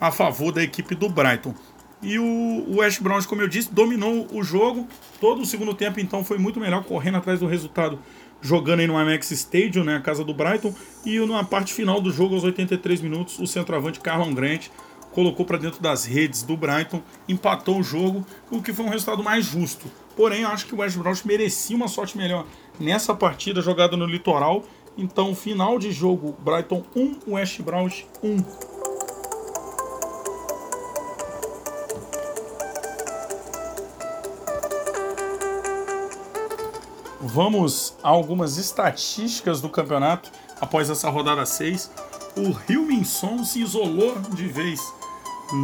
a 0.00 0.10
favor 0.10 0.50
da 0.50 0.62
equipe 0.62 0.94
do 0.94 1.10
Brighton. 1.10 1.54
E 2.02 2.18
o 2.18 2.76
West 2.76 3.00
Browns, 3.00 3.26
como 3.26 3.40
eu 3.42 3.48
disse, 3.48 3.72
dominou 3.72 4.26
o 4.32 4.42
jogo. 4.42 4.86
Todo 5.20 5.42
o 5.42 5.46
segundo 5.46 5.74
tempo, 5.74 6.00
então, 6.00 6.24
foi 6.24 6.38
muito 6.38 6.60
melhor, 6.60 6.84
correndo 6.84 7.16
atrás 7.18 7.40
do 7.40 7.46
resultado 7.46 7.98
jogando 8.44 8.80
aí 8.80 8.86
no 8.86 8.96
Amex 8.96 9.30
Stadium, 9.30 9.84
né, 9.84 9.96
a 9.96 10.00
casa 10.00 10.22
do 10.22 10.34
Brighton, 10.34 10.74
e 11.04 11.18
na 11.20 11.42
parte 11.42 11.72
final 11.72 11.98
do 11.98 12.12
jogo, 12.12 12.34
aos 12.34 12.44
83 12.44 13.00
minutos, 13.00 13.38
o 13.38 13.46
centroavante 13.46 14.00
Carlon 14.00 14.34
Grant 14.34 14.68
colocou 15.12 15.46
para 15.46 15.56
dentro 15.56 15.80
das 15.80 16.04
redes 16.04 16.42
do 16.42 16.54
Brighton, 16.54 17.00
empatou 17.26 17.78
o 17.78 17.82
jogo, 17.82 18.26
o 18.50 18.60
que 18.60 18.72
foi 18.72 18.84
um 18.84 18.90
resultado 18.90 19.22
mais 19.22 19.46
justo. 19.46 19.90
Porém, 20.14 20.42
eu 20.42 20.48
acho 20.48 20.66
que 20.66 20.74
o 20.74 20.78
West 20.78 20.98
Brom 20.98 21.14
merecia 21.24 21.74
uma 21.74 21.88
sorte 21.88 22.18
melhor 22.18 22.44
nessa 22.78 23.14
partida 23.14 23.62
jogada 23.62 23.96
no 23.96 24.04
litoral. 24.04 24.64
Então, 24.98 25.34
final 25.34 25.78
de 25.78 25.90
jogo, 25.90 26.36
Brighton 26.40 26.84
1, 26.94 27.32
West 27.32 27.60
Brom 27.62 27.88
1. 28.22 28.73
Vamos 37.34 37.96
a 38.00 38.10
algumas 38.10 38.58
estatísticas 38.58 39.60
do 39.60 39.68
campeonato 39.68 40.30
após 40.60 40.88
essa 40.88 41.10
rodada 41.10 41.44
6. 41.44 41.90
O 42.36 42.52
Rio 42.52 42.86
Minson 42.86 43.42
se 43.42 43.60
isolou 43.60 44.16
de 44.36 44.46
vez 44.46 44.80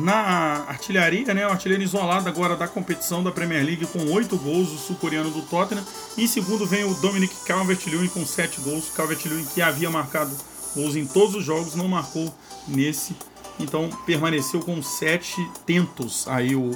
na 0.02 0.64
artilharia, 0.66 1.32
né? 1.32 1.46
O 1.46 1.50
artilheiro 1.50 1.80
isolado 1.80 2.28
agora 2.28 2.56
da 2.56 2.66
competição 2.66 3.22
da 3.22 3.30
Premier 3.30 3.64
League 3.64 3.86
com 3.86 4.12
8 4.12 4.36
gols, 4.36 4.72
o 4.72 4.78
sul-coreano 4.78 5.30
do 5.30 5.42
Tottenham. 5.42 5.84
Em 6.18 6.26
segundo 6.26 6.66
vem 6.66 6.82
o 6.82 6.92
Dominic 6.94 7.32
Calvert-Lewin 7.46 8.08
com 8.08 8.26
7 8.26 8.62
gols. 8.62 8.90
Calvert-Lewin 8.96 9.44
que 9.44 9.62
havia 9.62 9.88
marcado 9.88 10.36
gols 10.74 10.96
em 10.96 11.06
todos 11.06 11.36
os 11.36 11.44
jogos, 11.44 11.76
não 11.76 11.86
marcou 11.86 12.34
nesse 12.66 13.14
então 13.60 13.90
permaneceu 14.06 14.60
com 14.60 14.82
sete 14.82 15.36
tentos 15.66 16.26
aí 16.28 16.54
o, 16.54 16.70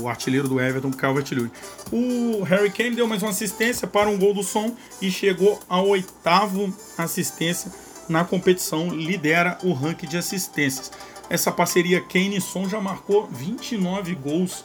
o 0.00 0.08
artilheiro 0.08 0.48
do 0.48 0.60
Everton, 0.60 0.90
Calvert-Lewin. 0.90 1.50
O 1.92 2.42
Harry 2.42 2.70
Kane 2.70 2.96
deu 2.96 3.06
mais 3.06 3.22
uma 3.22 3.30
assistência 3.30 3.86
para 3.86 4.08
um 4.08 4.18
gol 4.18 4.34
do 4.34 4.42
Som 4.42 4.74
e 5.00 5.10
chegou 5.10 5.60
ao 5.68 5.88
oitavo 5.88 6.72
assistência 6.98 7.70
na 8.08 8.24
competição, 8.24 8.88
lidera 8.90 9.58
o 9.62 9.72
ranking 9.72 10.06
de 10.06 10.16
assistências. 10.16 10.90
Essa 11.28 11.50
parceria 11.50 12.00
Kane 12.00 12.36
e 12.36 12.40
Son 12.40 12.68
já 12.68 12.80
marcou 12.80 13.26
29 13.26 14.14
gols 14.14 14.64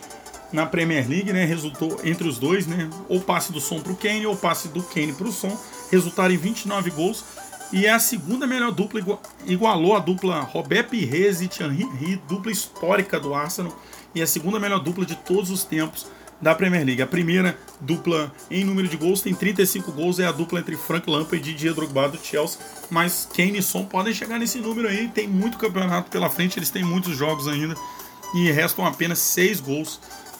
na 0.51 0.65
Premier 0.65 1.07
League, 1.09 1.31
né? 1.33 1.45
Resultou 1.45 1.99
entre 2.03 2.27
os 2.27 2.37
dois, 2.37 2.67
né? 2.67 2.89
Ou 3.07 3.19
passe 3.19 3.51
do 3.51 3.59
Son 3.59 3.79
para 3.79 3.91
o 3.91 3.95
Kane 3.95 4.25
ou 4.27 4.35
passe 4.35 4.67
do 4.67 4.83
Kane 4.83 5.13
para 5.13 5.27
o 5.27 5.31
Son. 5.31 5.57
Resultaram 5.91 6.33
em 6.33 6.37
29 6.37 6.91
gols 6.91 7.25
e 7.71 7.85
é 7.85 7.91
a 7.91 7.99
segunda 7.99 8.45
melhor 8.45 8.71
dupla, 8.71 9.01
igualou 9.45 9.95
a 9.95 9.99
dupla 9.99 10.41
Robert 10.41 10.89
Pires 10.89 11.41
e 11.41 11.47
Thierry 11.47 11.83
Henry, 11.83 12.21
dupla 12.27 12.51
histórica 12.51 13.19
do 13.19 13.33
Arsenal, 13.33 13.77
e 14.13 14.19
é 14.19 14.23
a 14.23 14.27
segunda 14.27 14.59
melhor 14.59 14.79
dupla 14.79 15.05
de 15.05 15.15
todos 15.15 15.49
os 15.49 15.63
tempos 15.63 16.05
da 16.41 16.53
Premier 16.53 16.83
League. 16.83 17.01
A 17.01 17.07
primeira 17.07 17.57
dupla 17.79 18.33
em 18.49 18.65
número 18.65 18.87
de 18.87 18.97
gols 18.97 19.21
tem 19.21 19.33
35 19.33 19.91
gols, 19.91 20.19
é 20.19 20.25
a 20.25 20.31
dupla 20.31 20.59
entre 20.59 20.75
Frank 20.75 21.09
Lampard 21.09 21.37
e 21.37 21.39
Didier 21.39 21.73
Drogba 21.73 22.09
do 22.09 22.17
Chelsea, 22.17 22.59
mas 22.89 23.29
Kane 23.33 23.59
e 23.59 23.63
Son 23.63 23.85
podem 23.85 24.13
chegar 24.13 24.37
nesse 24.37 24.59
número 24.59 24.87
aí, 24.87 25.07
tem 25.07 25.27
muito 25.27 25.57
campeonato 25.57 26.09
pela 26.09 26.29
frente, 26.29 26.59
eles 26.59 26.69
têm 26.69 26.83
muitos 26.83 27.15
jogos 27.15 27.47
ainda, 27.47 27.75
e 28.35 28.51
restam 28.51 28.85
apenas 28.85 29.19
6 29.19 29.61
gols 29.61 29.99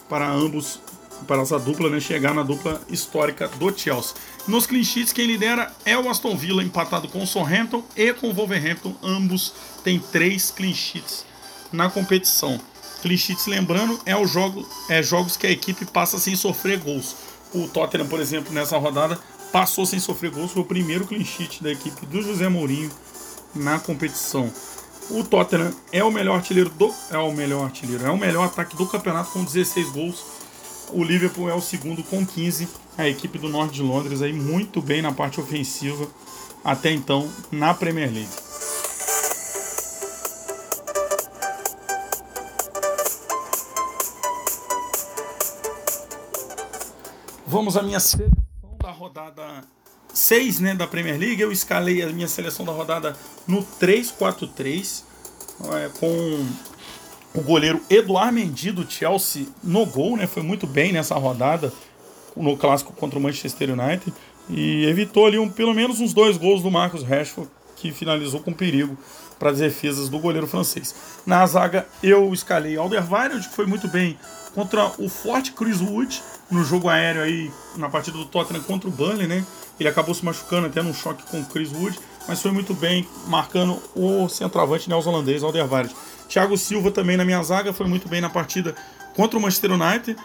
para 0.10 0.30
ambos 0.30 0.82
para 1.28 1.41
essa 1.41 1.60
dupla 1.60 1.89
né, 1.89 2.00
chegar 2.00 2.34
na 2.34 2.44
dupla 2.44 2.82
histórica 2.89 3.48
do 3.48 3.78
Chelsea. 3.78 4.15
Nos 4.47 4.65
clean 4.65 4.84
sheets, 4.84 5.13
quem 5.13 5.27
lidera 5.27 5.71
é 5.86 5.95
o 5.97 6.10
Aston 6.10 6.36
Villa, 6.36 6.63
empatado 6.63 7.08
com 7.08 7.21
o 7.21 7.27
Southampton 7.27 7.84
e 7.95 8.12
com 8.13 8.30
o 8.30 8.34
Wolverhampton. 8.34 8.95
Ambos 9.04 9.54
têm 9.84 9.99
três 9.99 10.49
clean 10.49 10.73
sheets 10.73 11.25
na 11.71 11.89
competição. 11.89 12.60
Clean 13.04 13.17
sheets, 13.17 13.45
lembrando, 13.45 13.99
é, 14.06 14.15
o 14.15 14.25
jogo, 14.25 14.67
é 14.89 15.01
jogos 15.04 15.38
que 15.38 15.45
a 15.45 15.51
equipe 15.51 15.86
passa 15.86 16.17
sem 16.17 16.36
sofrer 16.36 16.80
gols. 16.80 17.15
O 17.54 17.67
Tottenham, 17.67 18.08
por 18.08 18.19
exemplo, 18.19 18.51
nessa 18.51 18.77
rodada, 18.77 19.19
passou 19.51 19.86
sem 19.86 19.99
sofrer 19.99 20.32
gols. 20.32 20.51
Foi 20.51 20.63
o 20.63 20.65
primeiro 20.65 21.06
clean 21.06 21.23
sheet 21.23 21.62
da 21.62 21.71
equipe 21.71 22.06
do 22.08 22.21
José 22.21 22.49
Mourinho 22.49 22.89
na 23.54 23.80
competição. 23.80 24.51
O 25.12 25.23
Tottenham 25.23 25.71
é 25.91 26.04
o 26.04 26.12
melhor 26.12 26.38
artilheiro 26.38 26.69
do. 26.71 26.91
É 27.12 27.17
o 27.17 27.32
melhor 27.32 27.65
artilheiro, 27.65 28.06
é 28.06 28.10
o 28.10 28.17
melhor 28.17 28.45
ataque 28.45 28.75
do 28.75 28.88
campeonato 28.88 29.32
com 29.32 29.43
16 29.43 29.89
gols 29.89 30.41
o 30.93 31.04
Liverpool 31.04 31.49
é 31.49 31.54
o 31.54 31.62
segundo 31.62 32.04
com 32.04 32.25
15. 32.25 32.67
A 32.97 33.08
equipe 33.08 33.38
do 33.38 33.49
norte 33.49 33.75
de 33.75 33.82
Londres 33.82 34.21
aí 34.21 34.34
muito 34.34 34.82
bem 34.82 35.01
na 35.01 35.12
parte 35.12 35.39
ofensiva 35.39 36.08
até 36.63 36.91
então 36.91 37.30
na 37.51 37.73
Premier 37.73 38.12
League. 38.12 38.30
Vamos 47.47 47.75
à 47.75 47.84
minha 47.84 47.99
seleção 47.99 48.39
da 48.82 48.91
rodada 48.91 49.63
6 50.13 50.60
né, 50.60 50.75
da 50.75 50.88
Premier 50.88 51.19
League. 51.19 51.41
Eu 51.41 51.51
escalei 51.51 52.01
a 52.01 52.08
minha 52.08 52.27
seleção 52.27 52.65
da 52.65 52.71
rodada 52.71 53.15
no 53.47 53.63
3-4-3, 53.63 55.04
é, 55.73 55.89
com 55.99 56.45
o 57.34 57.41
goleiro 57.41 57.82
Eduard 57.89 58.34
Mendy 58.34 58.71
do 58.71 58.89
Chelsea 58.89 59.47
no 59.63 59.86
gol, 59.86 60.17
né? 60.17 60.27
Foi 60.27 60.43
muito 60.43 60.65
bem 60.65 60.91
nessa 60.91 61.15
rodada 61.15 61.73
no 62.36 62.58
clássico 62.58 62.94
contra 62.94 63.17
o 63.17 63.22
Manchester 63.22 63.72
United 63.72 64.13
e 64.50 64.86
evitou 64.86 65.26
ali 65.26 65.39
um, 65.39 65.50
pelo 65.50 65.74
menos 65.74 66.00
uns 66.00 66.13
dois 66.13 66.38
gols 66.38 66.62
do 66.62 66.72
Marcos 66.72 67.04
Rashford 67.04 67.50
que 67.76 67.91
finalizou 67.91 68.39
com 68.41 68.54
perigo 68.54 68.98
para 69.39 69.50
as 69.50 69.58
defesas 69.58 70.08
do 70.08 70.20
goleiro 70.20 70.46
francês. 70.46 70.94
Na 71.26 71.46
zaga 71.48 71.88
eu 72.04 72.32
escalei 72.34 72.78
Alderweireld, 72.78 73.48
que 73.48 73.56
foi 73.56 73.65
muito 73.65 73.88
bem 73.88 74.17
contra 74.54 74.91
o 75.00 75.10
forte 75.10 75.52
Chris 75.54 75.82
Wood 75.82 76.22
no 76.52 76.63
jogo 76.63 76.89
aéreo 76.89 77.24
aí 77.24 77.52
na 77.78 77.89
partida 77.89 78.17
do 78.17 78.26
Tottenham 78.26 78.62
contra 78.63 78.88
o 78.88 78.91
Burnley, 78.91 79.26
né? 79.26 79.46
Ele 79.80 79.89
acabou 79.89 80.13
se 80.13 80.24
machucando 80.24 80.67
até 80.67 80.82
num 80.84 80.94
choque 80.94 81.24
com 81.24 81.39
o 81.39 81.46
Chris 81.46 81.72
Wood, 81.72 81.98
mas 82.28 82.41
foi 82.41 82.52
muito 82.52 82.74
bem 82.74 83.08
marcando 83.28 83.82
o 83.96 84.30
centroavante 84.30 84.88
neozelandês 84.88 85.41
Alderweireld. 85.41 85.96
Thiago 86.28 86.58
Silva 86.58 86.91
também 86.91 87.17
na 87.17 87.26
minha 87.26 87.41
zaga 87.41 87.74
foi 87.74 87.88
muito 87.88 88.08
bem 88.08 88.22
na 88.22 88.30
partida 88.30 88.76
contra 89.15 89.39
o 89.39 89.41
Manchester 89.41 89.72
United 89.72 90.15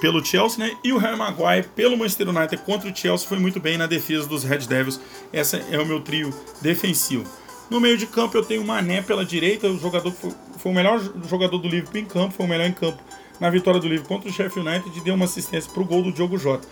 pelo 0.00 0.24
Chelsea, 0.24 0.64
né? 0.64 0.76
E 0.82 0.92
o 0.92 0.98
Harry 0.98 1.16
Maguire 1.16 1.68
pelo 1.74 1.96
Manchester 1.96 2.28
United 2.28 2.62
contra 2.62 2.90
o 2.90 2.96
Chelsea 2.96 3.28
foi 3.28 3.38
muito 3.38 3.60
bem 3.60 3.76
na 3.76 3.86
defesa 3.86 4.26
dos 4.26 4.44
Red 4.44 4.60
Devils. 4.60 5.00
Esse 5.32 5.62
é 5.70 5.78
o 5.78 5.86
meu 5.86 6.00
trio 6.00 6.32
defensivo. 6.60 7.24
No 7.68 7.80
meio 7.80 7.96
de 7.96 8.06
campo 8.06 8.36
eu 8.36 8.44
tenho 8.44 8.62
o 8.62 8.66
Mané 8.66 9.02
pela 9.02 9.24
direita, 9.24 9.66
o 9.66 9.78
jogador 9.78 10.12
foi, 10.12 10.30
foi 10.58 10.72
o 10.72 10.74
melhor 10.74 11.00
jogador 11.28 11.58
do 11.58 11.68
Liverpool 11.68 12.00
em 12.00 12.04
campo, 12.04 12.34
foi 12.34 12.46
o 12.46 12.48
melhor 12.48 12.66
em 12.66 12.72
campo 12.72 13.02
na 13.40 13.50
vitória 13.50 13.80
do 13.80 13.88
Liverpool 13.88 14.16
contra 14.16 14.30
o 14.30 14.32
Sheffield 14.32 14.68
United 14.68 14.98
e 14.98 15.00
deu 15.00 15.14
uma 15.14 15.24
assistência 15.24 15.70
para 15.70 15.82
o 15.82 15.86
gol 15.86 16.02
do 16.02 16.12
Diogo 16.12 16.38
Jota. 16.38 16.68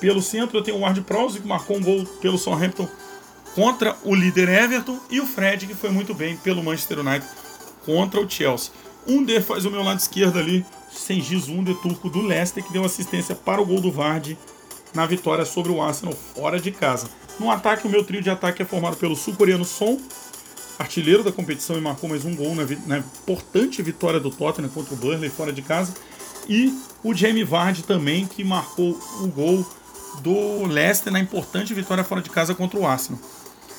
Pelo 0.00 0.20
centro 0.20 0.58
eu 0.58 0.62
tenho 0.62 0.78
o 0.78 0.80
Ward 0.80 1.00
Prowse 1.02 1.40
que 1.40 1.46
marcou 1.46 1.76
um 1.76 1.82
gol 1.82 2.04
pelo 2.20 2.38
Southampton 2.38 2.88
contra 3.54 3.96
o 4.04 4.14
líder 4.14 4.48
Everton 4.48 4.98
e 5.10 5.20
o 5.20 5.26
Fred 5.26 5.66
que 5.66 5.74
foi 5.74 5.90
muito 5.90 6.14
bem 6.14 6.36
pelo 6.36 6.62
Manchester 6.62 6.98
United 6.98 7.28
contra 7.84 8.20
o 8.20 8.28
Chelsea. 8.28 8.72
Under 9.06 9.42
faz 9.42 9.64
o 9.64 9.70
meu 9.70 9.82
lado 9.82 9.98
esquerdo 9.98 10.38
ali, 10.38 10.64
Sengiz 10.92 11.48
Under, 11.48 11.74
turco 11.76 12.08
do 12.08 12.20
Leicester, 12.20 12.64
que 12.64 12.72
deu 12.72 12.84
assistência 12.84 13.34
para 13.34 13.60
o 13.60 13.66
gol 13.66 13.80
do 13.80 13.90
Vardy 13.90 14.36
na 14.94 15.06
vitória 15.06 15.44
sobre 15.44 15.70
o 15.70 15.80
Arsenal 15.80 16.14
fora 16.14 16.60
de 16.60 16.70
casa. 16.70 17.08
No 17.38 17.50
ataque, 17.50 17.86
o 17.86 17.90
meu 17.90 18.04
trio 18.04 18.22
de 18.22 18.30
ataque 18.30 18.62
é 18.62 18.64
formado 18.64 18.96
pelo 18.96 19.16
sul-coreano 19.16 19.64
Son, 19.64 19.98
artilheiro 20.78 21.22
da 21.22 21.30
competição 21.30 21.76
e 21.76 21.80
marcou 21.80 22.08
mais 22.08 22.24
um 22.24 22.34
gol 22.34 22.54
na, 22.54 22.64
na, 22.86 22.98
importante 22.98 23.82
vitória 23.82 24.18
do 24.18 24.30
Tottenham 24.30 24.70
contra 24.70 24.94
o 24.94 24.96
Burnley 24.96 25.30
fora 25.30 25.52
de 25.52 25.62
casa. 25.62 25.94
E 26.48 26.76
o 27.04 27.14
Jamie 27.14 27.44
Vardy 27.44 27.82
também, 27.82 28.26
que 28.26 28.42
marcou 28.42 28.98
o 29.20 29.28
gol 29.28 29.64
do 30.22 30.66
Leicester 30.66 31.12
na 31.12 31.20
importante 31.20 31.72
vitória 31.72 32.02
fora 32.02 32.20
de 32.20 32.30
casa 32.30 32.54
contra 32.54 32.78
o 32.78 32.86
Arsenal. 32.86 33.20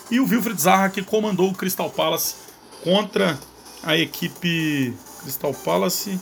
E 0.10 0.20
o 0.20 0.26
Wilfried 0.26 0.62
Zaha, 0.62 0.90
que 0.90 1.02
comandou 1.02 1.50
o 1.50 1.54
Crystal 1.54 1.90
Palace 1.90 2.36
contra 2.84 3.40
a 3.84 3.98
equipe 3.98 4.94
Crystal 5.22 5.54
Palace 5.54 6.20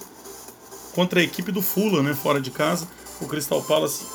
contra 0.93 1.19
a 1.19 1.23
equipe 1.23 1.51
do 1.51 1.61
Fulham, 1.61 2.03
né, 2.03 2.13
fora 2.13 2.39
de 2.39 2.51
casa. 2.51 2.87
O 3.21 3.25
Crystal 3.25 3.61
Palace, 3.61 4.05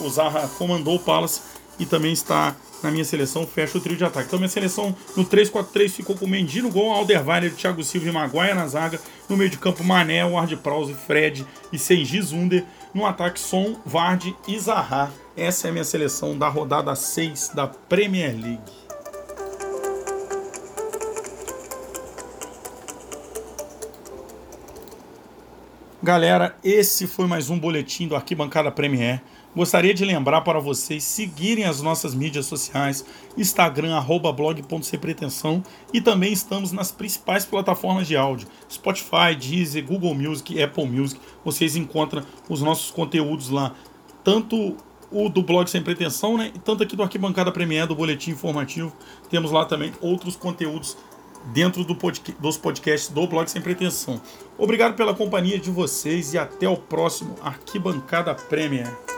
o, 0.00 0.08
Zaha 0.08 0.48
comandou 0.56 0.96
o 0.96 0.98
Palace 0.98 1.40
e 1.78 1.84
também 1.84 2.12
está 2.12 2.56
na 2.82 2.90
minha 2.90 3.04
seleção, 3.04 3.46
fecha 3.46 3.76
o 3.76 3.80
trio 3.80 3.96
de 3.96 4.04
ataque. 4.04 4.26
Então 4.26 4.38
minha 4.38 4.48
seleção 4.48 4.94
no 5.16 5.24
3-4-3 5.24 5.90
ficou 5.90 6.16
com 6.16 6.26
Mendy 6.26 6.62
no 6.62 6.70
gol, 6.70 6.92
Alderweireld, 6.92 7.56
Thiago 7.56 7.82
Silva 7.82 8.08
e 8.08 8.12
Maguire 8.12 8.54
na 8.54 8.66
zaga. 8.66 9.00
No 9.28 9.36
meio 9.36 9.50
de 9.50 9.58
campo, 9.58 9.84
Mané, 9.84 10.24
Ward 10.24 10.56
Prowse, 10.56 10.94
Fred 10.94 11.46
e 11.72 11.78
Seiji 11.78 12.20
Zunder. 12.22 12.64
No 12.94 13.04
ataque, 13.04 13.40
Son, 13.40 13.76
Vard 13.84 14.34
e 14.46 14.58
Zaha. 14.58 15.12
Essa 15.36 15.66
é 15.66 15.70
a 15.70 15.72
minha 15.72 15.84
seleção 15.84 16.38
da 16.38 16.48
rodada 16.48 16.94
6 16.94 17.50
da 17.54 17.66
Premier 17.66 18.32
League. 18.32 18.83
Galera, 26.04 26.54
esse 26.62 27.06
foi 27.06 27.26
mais 27.26 27.48
um 27.48 27.58
boletim 27.58 28.06
do 28.06 28.14
Arquibancada 28.14 28.70
Premier. 28.70 29.22
Gostaria 29.56 29.94
de 29.94 30.04
lembrar 30.04 30.42
para 30.42 30.60
vocês 30.60 31.02
seguirem 31.02 31.64
as 31.64 31.80
nossas 31.80 32.14
mídias 32.14 32.44
sociais, 32.44 33.02
Instagram, 33.38 33.96
arroba 33.96 34.30
e 35.94 36.00
também 36.02 36.30
estamos 36.30 36.72
nas 36.72 36.92
principais 36.92 37.46
plataformas 37.46 38.06
de 38.06 38.18
áudio, 38.18 38.46
Spotify, 38.70 39.34
Deezer, 39.34 39.82
Google 39.82 40.14
Music, 40.14 40.62
Apple 40.62 40.86
Music. 40.86 41.18
Vocês 41.42 41.74
encontram 41.74 42.22
os 42.50 42.60
nossos 42.60 42.90
conteúdos 42.90 43.48
lá, 43.48 43.74
tanto 44.22 44.76
o 45.10 45.30
do 45.30 45.42
blog 45.42 45.70
Sem 45.70 45.82
Pretensão, 45.82 46.36
né? 46.36 46.52
Tanto 46.62 46.82
aqui 46.82 46.94
do 46.96 47.02
Arquibancada 47.02 47.50
Premier, 47.50 47.86
do 47.86 47.94
Boletim 47.94 48.32
Informativo. 48.32 48.94
Temos 49.30 49.50
lá 49.50 49.64
também 49.64 49.90
outros 50.02 50.36
conteúdos 50.36 50.98
dentro 51.46 51.84
do 51.84 51.96
dos 52.38 52.56
podcasts 52.56 53.08
do 53.10 53.26
Blog 53.26 53.48
Sem 53.48 53.62
Pretensão. 53.62 54.20
Obrigado 54.58 54.94
pela 54.94 55.14
companhia 55.14 55.58
de 55.58 55.70
vocês 55.70 56.34
e 56.34 56.38
até 56.38 56.68
o 56.68 56.76
próximo 56.76 57.36
Arquibancada 57.42 58.34
Premier. 58.34 59.13